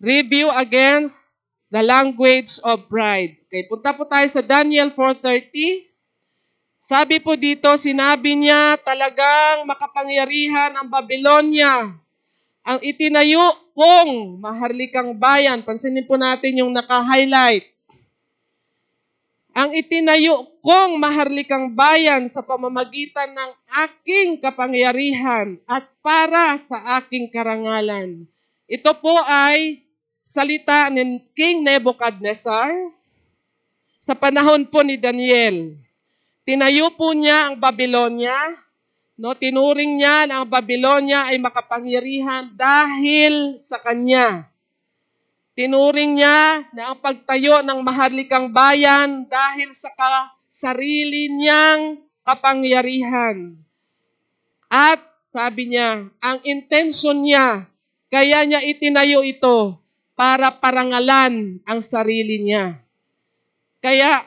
[0.00, 1.31] Review against
[1.72, 3.40] the language of pride.
[3.48, 5.88] Okay, punta po tayo sa Daniel 4.30.
[6.76, 11.96] Sabi po dito, sinabi niya talagang makapangyarihan ang Babylonia.
[12.62, 15.64] Ang itinayo kong maharlikang bayan.
[15.64, 17.64] Pansinin po natin yung naka-highlight.
[19.52, 23.50] Ang itinayo kong maharlikang bayan sa pamamagitan ng
[23.88, 28.24] aking kapangyarihan at para sa aking karangalan.
[28.68, 29.84] Ito po ay
[30.22, 32.70] salita ni King Nebuchadnezzar
[33.98, 35.74] sa panahon po ni Daniel.
[36.42, 38.34] Tinayo po niya ang Babylonia,
[39.18, 39.34] no?
[39.34, 44.46] tinuring niya na ang Babylonia ay makapangyarihan dahil sa kanya.
[45.54, 53.54] Tinuring niya na ang pagtayo ng maharlikang bayan dahil sa ka sarili niyang kapangyarihan.
[54.72, 57.68] At sabi niya, ang intention niya,
[58.08, 59.81] kaya niya itinayo ito
[60.22, 62.78] para parangalan ang sarili niya.
[63.82, 64.22] Kaya,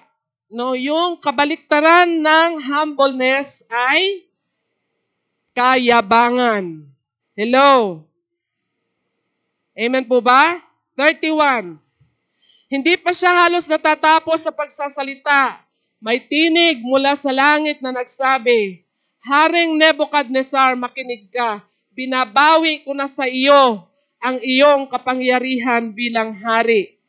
[0.51, 4.27] no, yung kabaliktaran ng humbleness ay
[5.55, 6.83] kayabangan.
[7.31, 8.03] Hello?
[9.71, 10.59] Amen po ba?
[10.99, 11.79] 31.
[12.67, 15.63] Hindi pa siya halos natatapos sa pagsasalita.
[16.03, 18.83] May tinig mula sa langit na nagsabi,
[19.23, 21.63] Haring Nebuchadnezzar, makinig ka.
[21.95, 26.99] Binabawi ko na sa iyo ang iyong kapangyarihan bilang hari.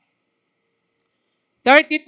[1.67, 2.07] 32.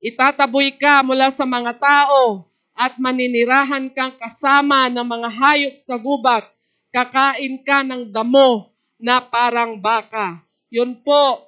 [0.00, 6.44] Itataboy ka mula sa mga tao at maninirahan kang kasama ng mga hayop sa gubat
[6.90, 10.42] kakain ka ng damo na parang baka.
[10.68, 11.46] Yun po,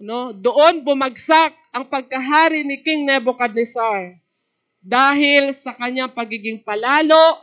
[0.00, 0.32] no?
[0.34, 4.18] Doon bumagsak ang pagkahari ni King Nebuchadnezzar
[4.80, 7.36] dahil sa kanyang pagiging palalo,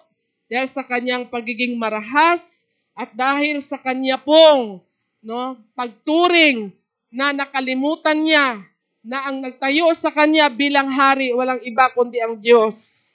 [0.49, 2.66] dahil sa kanyang pagiging marahas,
[2.97, 4.81] at dahil sa kanya pong
[5.21, 6.73] no, pagturing
[7.13, 8.57] na nakalimutan niya
[9.05, 13.05] na ang nagtayo sa kanya bilang hari walang iba kundi ang Diyos.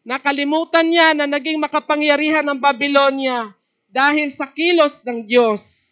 [0.00, 3.52] Nakalimutan niya na naging makapangyarihan ng Babylonia
[3.92, 5.86] dahil sa kilos ng Diyos.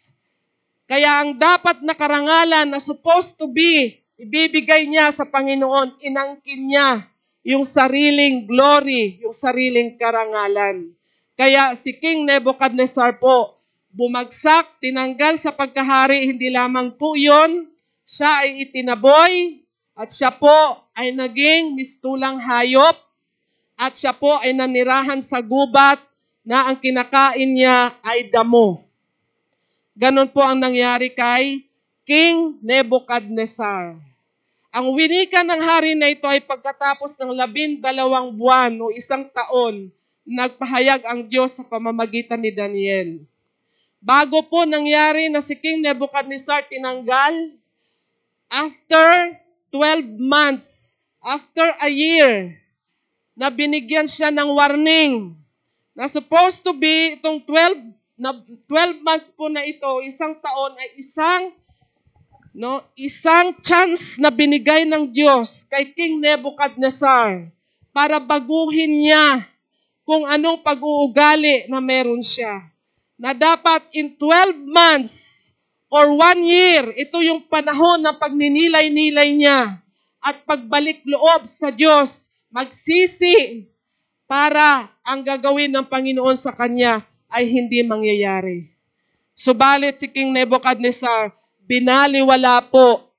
[0.89, 7.05] Kaya ang dapat na karangalan na supposed to be, ibibigay niya sa Panginoon, inangkin niya
[7.45, 10.97] yung sariling glory, yung sariling karangalan.
[11.39, 13.55] Kaya si King Nebuchadnezzar po,
[13.95, 17.63] bumagsak, tinanggal sa pagkahari, hindi lamang po yon,
[18.03, 19.63] siya ay itinaboy,
[19.95, 20.51] at siya po
[20.99, 22.91] ay naging mistulang hayop,
[23.79, 26.03] at siya po ay nanirahan sa gubat
[26.43, 28.83] na ang kinakain niya ay damo.
[29.95, 31.63] Ganon po ang nangyari kay
[32.03, 33.95] King Nebuchadnezzar.
[34.75, 39.87] Ang winika ng hari na ito ay pagkatapos ng labindalawang buwan o isang taon,
[40.29, 43.25] nagpahayag ang Diyos sa pamamagitan ni Daniel.
[43.97, 47.57] Bago po nangyari na si King Nebuchadnezzar tinanggal,
[48.53, 49.35] after
[49.73, 52.55] 12 months, after a year,
[53.33, 55.33] na binigyan siya ng warning
[55.97, 60.99] na supposed to be itong 12 na 12 months po na ito, isang taon ay
[60.99, 61.55] isang
[62.51, 67.47] no, isang chance na binigay ng Diyos kay King Nebuchadnezzar
[67.95, 69.47] para baguhin niya
[70.09, 72.65] kung anong pag-uugali na meron siya.
[73.21, 75.53] Na dapat in 12 months
[75.93, 79.77] or one year, ito yung panahon na pagninilay-nilay niya
[80.17, 83.69] at pagbalik loob sa Diyos magsisi
[84.25, 88.65] para ang gagawin ng Panginoon sa kanya ay hindi mangyayari.
[89.37, 91.37] Subalit si King Nebuchadnezzar,
[91.69, 93.13] binaliwala po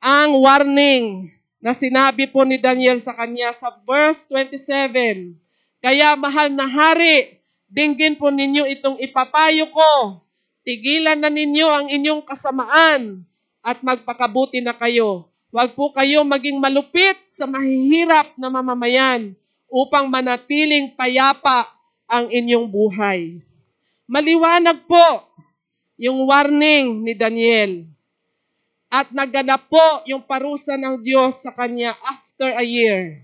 [0.00, 1.28] ang warning
[1.60, 5.43] na sinabi po ni Daniel sa kanya sa verse 27.
[5.84, 10.24] Kaya mahal na hari, dinggin po ninyo itong ipapayo ko.
[10.64, 13.20] Tigilan na ninyo ang inyong kasamaan
[13.60, 19.38] at magpakabuti na kayo Huwag po kayo maging malupit sa mahihirap na mamamayan
[19.70, 21.70] upang manatiling payapa
[22.10, 23.38] ang inyong buhay.
[24.10, 25.06] Maliwanag po
[25.94, 27.86] yung warning ni Daniel.
[28.90, 33.22] At naganap po yung parusa ng Diyos sa kanya after a year.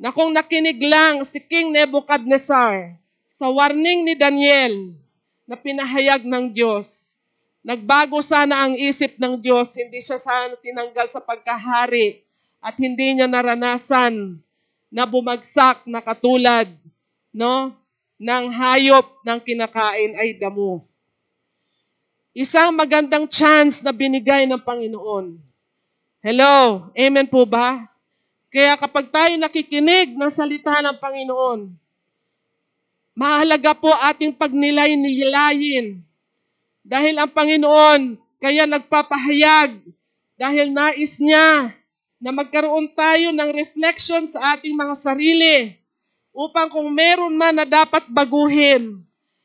[0.00, 2.96] Na kung nakinig lang si King Nebuchadnezzar
[3.28, 4.96] sa warning ni Daniel
[5.44, 7.20] na pinahayag ng Diyos,
[7.60, 12.24] Nagbago sana ang isip ng Diyos, hindi siya sana tinanggal sa pagkahari
[12.56, 14.40] at hindi niya naranasan
[14.88, 16.66] na bumagsak na katulad
[17.36, 17.76] no
[18.16, 20.88] ng hayop ng kinakain ay damo.
[22.32, 25.36] Isang magandang chance na binigay ng Panginoon.
[26.24, 27.89] Hello, amen po ba?
[28.50, 31.70] Kaya kapag tayo nakikinig ng salita ng Panginoon,
[33.14, 36.02] mahalaga po ating pagnilay-nilayin
[36.82, 39.78] dahil ang Panginoon kaya nagpapahayag
[40.34, 41.70] dahil nais niya
[42.18, 45.56] na magkaroon tayo ng reflection sa ating mga sarili
[46.34, 48.98] upang kung meron man na dapat baguhin,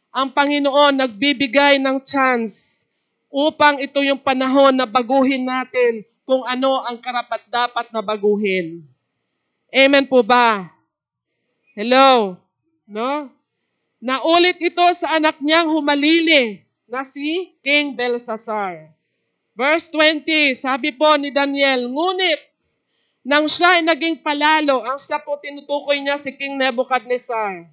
[0.10, 2.88] ang Panginoon nagbibigay ng chance
[3.30, 8.95] upang ito yung panahon na baguhin natin kung ano ang karapat dapat na baguhin.
[9.76, 10.72] Amen po ba?
[11.76, 12.40] Hello?
[12.88, 13.28] No?
[14.00, 18.88] Naulit ito sa anak niyang humalili na si King Belshazzar.
[19.52, 22.40] Verse 20, sabi po ni Daniel, Ngunit,
[23.28, 27.68] nang siya ay naging palalo, ang siya po tinutukoy niya si King Nebuchadnezzar.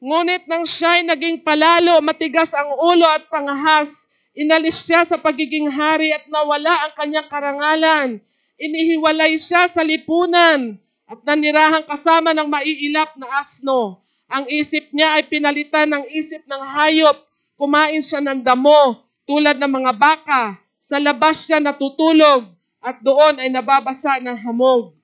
[0.00, 5.68] Ngunit nang siya ay naging palalo, matigas ang ulo at pangahas, inalis siya sa pagiging
[5.68, 8.08] hari at nawala ang kanyang karangalan.
[8.56, 10.80] Inihiwalay siya sa lipunan
[11.10, 13.98] at nanirahang kasama ng maiilap na asno.
[14.30, 17.18] Ang isip niya ay pinalitan ng isip ng hayop
[17.58, 20.54] kumain siya ng damo tulad ng mga baka.
[20.78, 22.46] Sa labas siya natutulog
[22.78, 24.94] at doon ay nababasa ng hamog.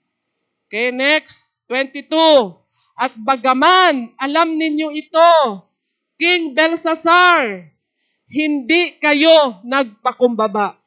[0.70, 2.07] Okay, next, 22.
[2.96, 5.34] At bagaman, alam ninyo ito,
[6.16, 7.66] King Belshazzar,
[8.30, 10.80] hindi kayo nagpakumbaba.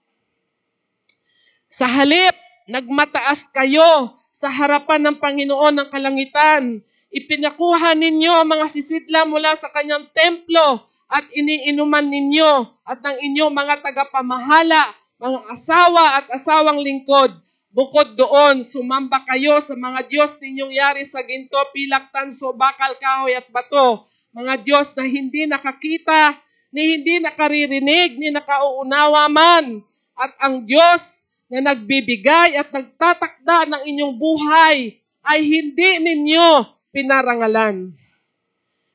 [1.70, 2.34] Sa halip,
[2.66, 6.80] nagmataas kayo sa harapan ng Panginoon ng kalangitan.
[7.12, 13.52] Ipinakuha ninyo ang mga sisidla mula sa kanyang templo at iniinuman ninyo at ng inyong
[13.52, 14.80] mga tagapamahala,
[15.20, 17.36] mga asawa at asawang lingkod.
[17.70, 23.36] Bukod doon, sumamba kayo sa mga Diyos ninyong yari sa ginto, pilak, tanso, bakal, kahoy
[23.36, 24.08] at bato.
[24.30, 26.38] mga Diyos na hindi nakakita,
[26.70, 29.82] ni hindi nakaririnig, ni nakauunawa man.
[30.14, 37.92] At ang Diyos na nagbibigay at nagtatakda ng inyong buhay ay hindi ninyo pinarangalan.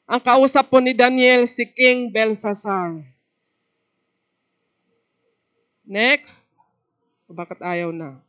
[0.04, 3.02] Ang kausap po ni Daniel si King Belshazzar.
[5.84, 6.48] Next.
[7.26, 8.22] Bakit ayaw na?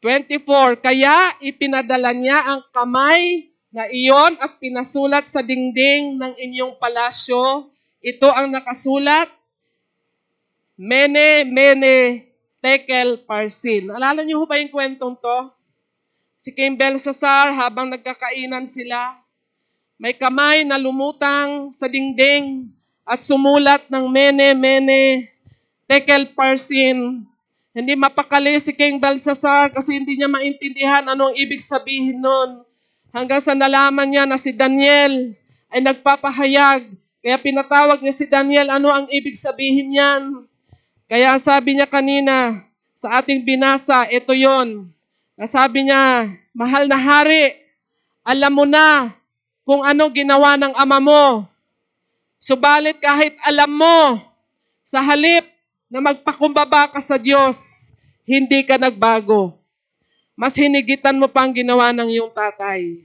[0.00, 1.12] Twenty-four, kaya
[1.44, 7.68] ipinadala niya ang kamay na iyon at pinasulat sa dingding ng inyong palasyo.
[8.00, 9.28] Ito ang nakasulat,
[10.80, 12.24] Mene, Mene,
[12.64, 13.92] Tekel, Parsin.
[13.92, 15.52] Alala niyo ba yung kwentong to?
[16.40, 19.20] Si King Belshazzar, habang nagkakainan sila,
[20.00, 22.72] may kamay na lumutang sa dingding
[23.04, 25.28] at sumulat ng Mene, Mene,
[25.84, 27.28] Tekel, Parsin.
[27.76, 32.64] Hindi mapakali si King Belshazzar kasi hindi niya maintindihan anong ibig sabihin nun.
[33.12, 35.36] Hanggang sa nalaman niya na si Daniel
[35.68, 36.88] ay nagpapahayag.
[37.20, 40.22] Kaya pinatawag niya si Daniel, ano ang ibig sabihin niyan?
[41.04, 42.64] Kaya sabi niya kanina
[42.96, 44.88] sa ating binasa, ito yon.
[45.36, 47.56] Nasabi niya, mahal na hari,
[48.24, 49.12] alam mo na
[49.68, 51.24] kung ano ginawa ng ama mo.
[52.40, 54.16] Subalit kahit alam mo,
[54.80, 55.44] sa halip
[55.92, 57.90] na magpakumbaba ka sa Diyos,
[58.24, 59.52] hindi ka nagbago.
[60.40, 62.96] Mas hinigitan mo pang ginawa ng iyong tatay.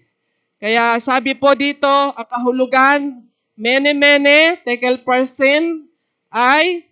[0.56, 5.88] Kaya sabi po dito, ang kahulugan, mene-mene, tekel person,
[6.32, 6.84] ay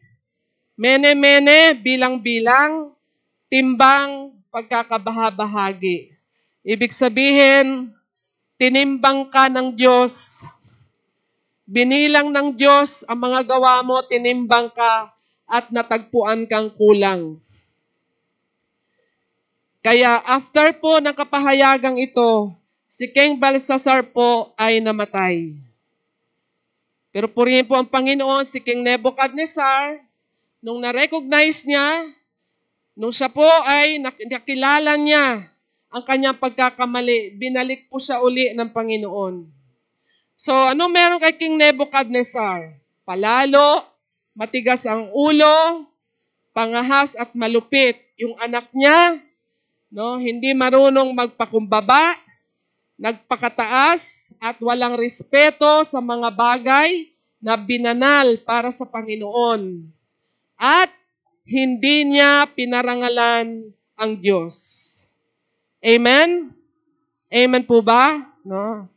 [0.80, 2.96] mene-mene, bilang-bilang,
[3.52, 6.16] timbang, pagkakabahabahagi.
[6.64, 7.92] Ibig sabihin,
[8.56, 10.48] tinimbang ka ng Diyos,
[11.68, 15.12] binilang ng Diyos ang mga gawa mo, tinimbang ka,
[15.44, 17.38] at natagpuan kang kulang.
[19.84, 22.56] Kaya after po ng kapahayagang ito,
[22.88, 25.60] si King Belshazzar po ay namatay.
[27.14, 30.02] Pero purihin po ang Panginoon, si King Nebuchadnezzar,
[30.66, 32.10] nung na-recognize niya,
[32.98, 35.46] nung siya po ay nakilala niya
[35.94, 39.46] ang kanyang pagkakamali, binalik po siya uli ng Panginoon.
[40.34, 42.74] So, ano meron kay King Nebuchadnezzar?
[43.06, 43.86] Palalo,
[44.34, 45.86] matigas ang ulo,
[46.50, 48.02] pangahas at malupit.
[48.18, 49.22] Yung anak niya,
[49.94, 52.18] no, hindi marunong magpakumbaba,
[53.04, 57.12] nagpakataas at walang respeto sa mga bagay
[57.44, 59.84] na binanal para sa Panginoon.
[60.56, 60.88] At
[61.44, 63.68] hindi niya pinarangalan
[64.00, 64.56] ang Diyos.
[65.84, 66.56] Amen?
[67.28, 68.16] Amen po ba?
[68.48, 68.88] No?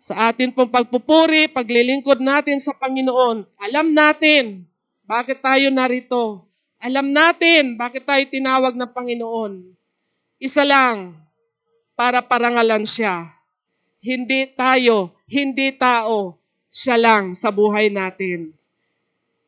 [0.00, 4.64] Sa atin pong pagpupuri, paglilingkod natin sa Panginoon, alam natin
[5.04, 6.48] bakit tayo narito.
[6.80, 9.68] Alam natin bakit tayo tinawag ng Panginoon.
[10.40, 11.27] Isa lang,
[11.98, 13.26] para parangalan siya.
[13.98, 16.38] Hindi tayo, hindi tao,
[16.70, 18.54] siya lang sa buhay natin.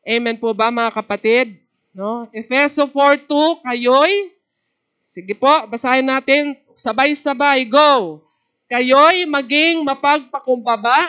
[0.03, 1.55] Amen po ba mga kapatid?
[1.95, 2.27] No?
[2.35, 4.35] Efeso 4.2, kayo'y,
[4.99, 8.19] sige po, basahin natin, sabay-sabay, go!
[8.67, 11.07] Kayo'y maging mapagpakumbaba,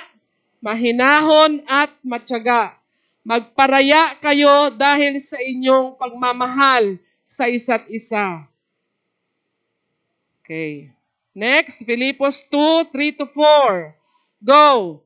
[0.62, 2.78] mahinahon at matyaga.
[3.26, 8.46] Magparaya kayo dahil sa inyong pagmamahal sa isa't isa.
[10.42, 10.90] Okay.
[11.32, 13.96] Next, Filipos 2, 3 to 4.
[14.44, 15.00] Go!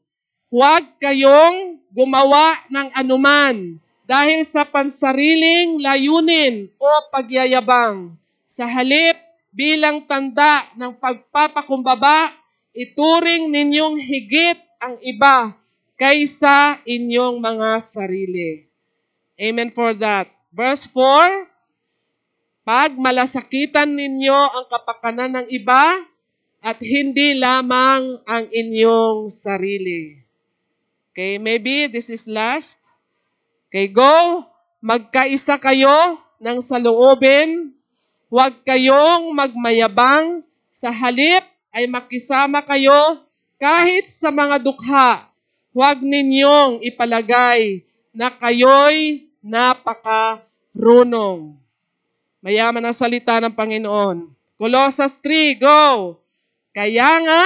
[0.51, 3.79] Huwag kayong gumawa ng anuman
[4.11, 8.19] dahil sa pansariling layunin o pagyayabang.
[8.51, 9.15] Sa halip,
[9.55, 12.35] bilang tanda ng pagpapakumbaba
[12.75, 15.55] ituring ninyong higit ang iba
[15.95, 18.67] kaysa inyong mga sarili.
[19.39, 20.27] Amen for that.
[20.51, 26.03] Verse 4, Pag malasakitan ninyo ang kapakanan ng iba
[26.65, 30.21] at hindi lamang ang inyong sarili.
[31.13, 32.81] Okay, maybe this is last.
[33.73, 34.45] Okay, go.
[34.85, 37.73] Magkaisa kayo ng saloobin.
[38.29, 40.45] Huwag kayong magmayabang.
[40.77, 41.41] Sa halip,
[41.73, 43.25] ay makisama kayo
[43.57, 45.29] kahit sa mga dukha.
[45.77, 47.85] Huwag ninyong ipalagay
[48.17, 51.53] na kayo'y napakarunong.
[52.41, 54.33] Mayaman ang salita ng Panginoon.
[54.57, 56.17] Colossus 3, go!
[56.77, 57.45] Kaya nga,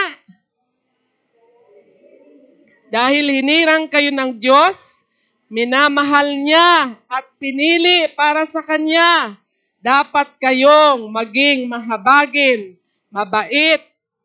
[2.91, 5.07] dahil hinirang kayo ng Diyos,
[5.47, 9.39] minamahal niya at pinili para sa Kanya.
[9.79, 12.75] Dapat kayong maging mahabagin,
[13.07, 13.79] mabait,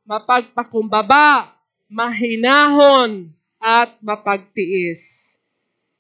[0.10, 1.54] mapagpakumbaba,
[1.86, 3.30] mahinahon,
[3.62, 5.38] at mapagtiis.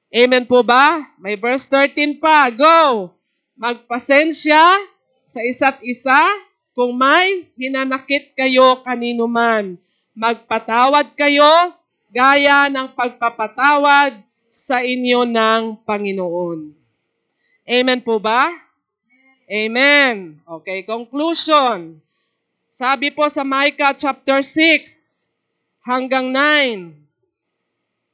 [0.09, 1.01] Amen po ba?
[1.21, 2.49] May verse 13 pa.
[2.49, 3.13] Go!
[3.53, 4.65] Magpasensya
[5.29, 6.21] sa isa't isa
[6.75, 9.79] kung may hinanakit kayo kanino man.
[10.11, 11.71] Magpatawad kayo
[12.11, 14.19] gaya ng pagpapatawad
[14.51, 16.75] sa inyo ng Panginoon.
[17.65, 18.51] Amen po ba?
[19.47, 20.43] Amen.
[20.43, 22.03] Okay, conclusion.
[22.67, 25.23] Sabi po sa Micah chapter 6
[25.87, 26.91] hanggang 9.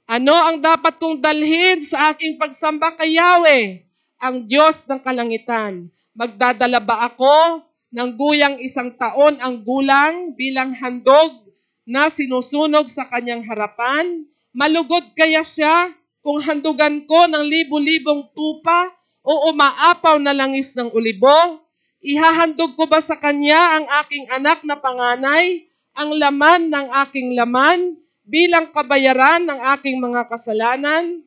[0.05, 3.81] Ano ang dapat kong dalhin sa aking pagsamba kay Yahweh,
[4.21, 5.89] ang Diyos ng kalangitan?
[6.13, 11.43] Magdadala ba ako ng guyang isang taon ang gulang bilang handog
[11.83, 14.23] na sinusunog sa kanyang harapan?
[14.55, 15.91] Malugod kaya siya
[16.23, 18.87] kung handugan ko ng libu-libong tupa
[19.27, 21.59] o umaapaw na langis ng ulibo?
[22.01, 27.99] Ihahandog ko ba sa kanya ang aking anak na panganay, ang laman ng aking laman,
[28.25, 31.21] bilang kabayaran ng aking mga kasalanan?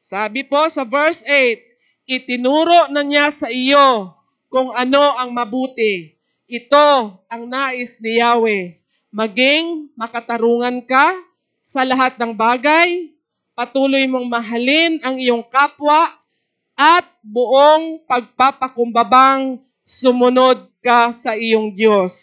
[0.00, 4.15] Sabi po sa verse 8, itinuro na niya sa iyo
[4.56, 6.16] kung ano ang mabuti.
[6.48, 8.80] Ito ang nais ni Yahweh.
[9.12, 11.12] Maging makatarungan ka
[11.60, 13.12] sa lahat ng bagay,
[13.52, 16.08] patuloy mong mahalin ang iyong kapwa,
[16.72, 22.16] at buong pagpapakumbabang sumunod ka sa iyong Diyos.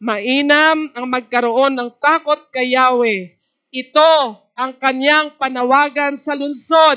[0.00, 3.36] Mainam ang magkaroon ng takot kay Yahweh.
[3.68, 6.96] Ito ang kanyang panawagan sa lungsod.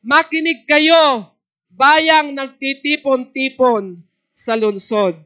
[0.00, 1.31] Makinig kayo,
[1.72, 4.00] bayang nagtitipon-tipon
[4.36, 5.16] sa lungsod.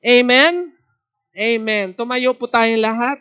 [0.00, 0.72] Amen?
[1.36, 1.92] Amen.
[1.94, 3.20] Tumayo po tayong lahat.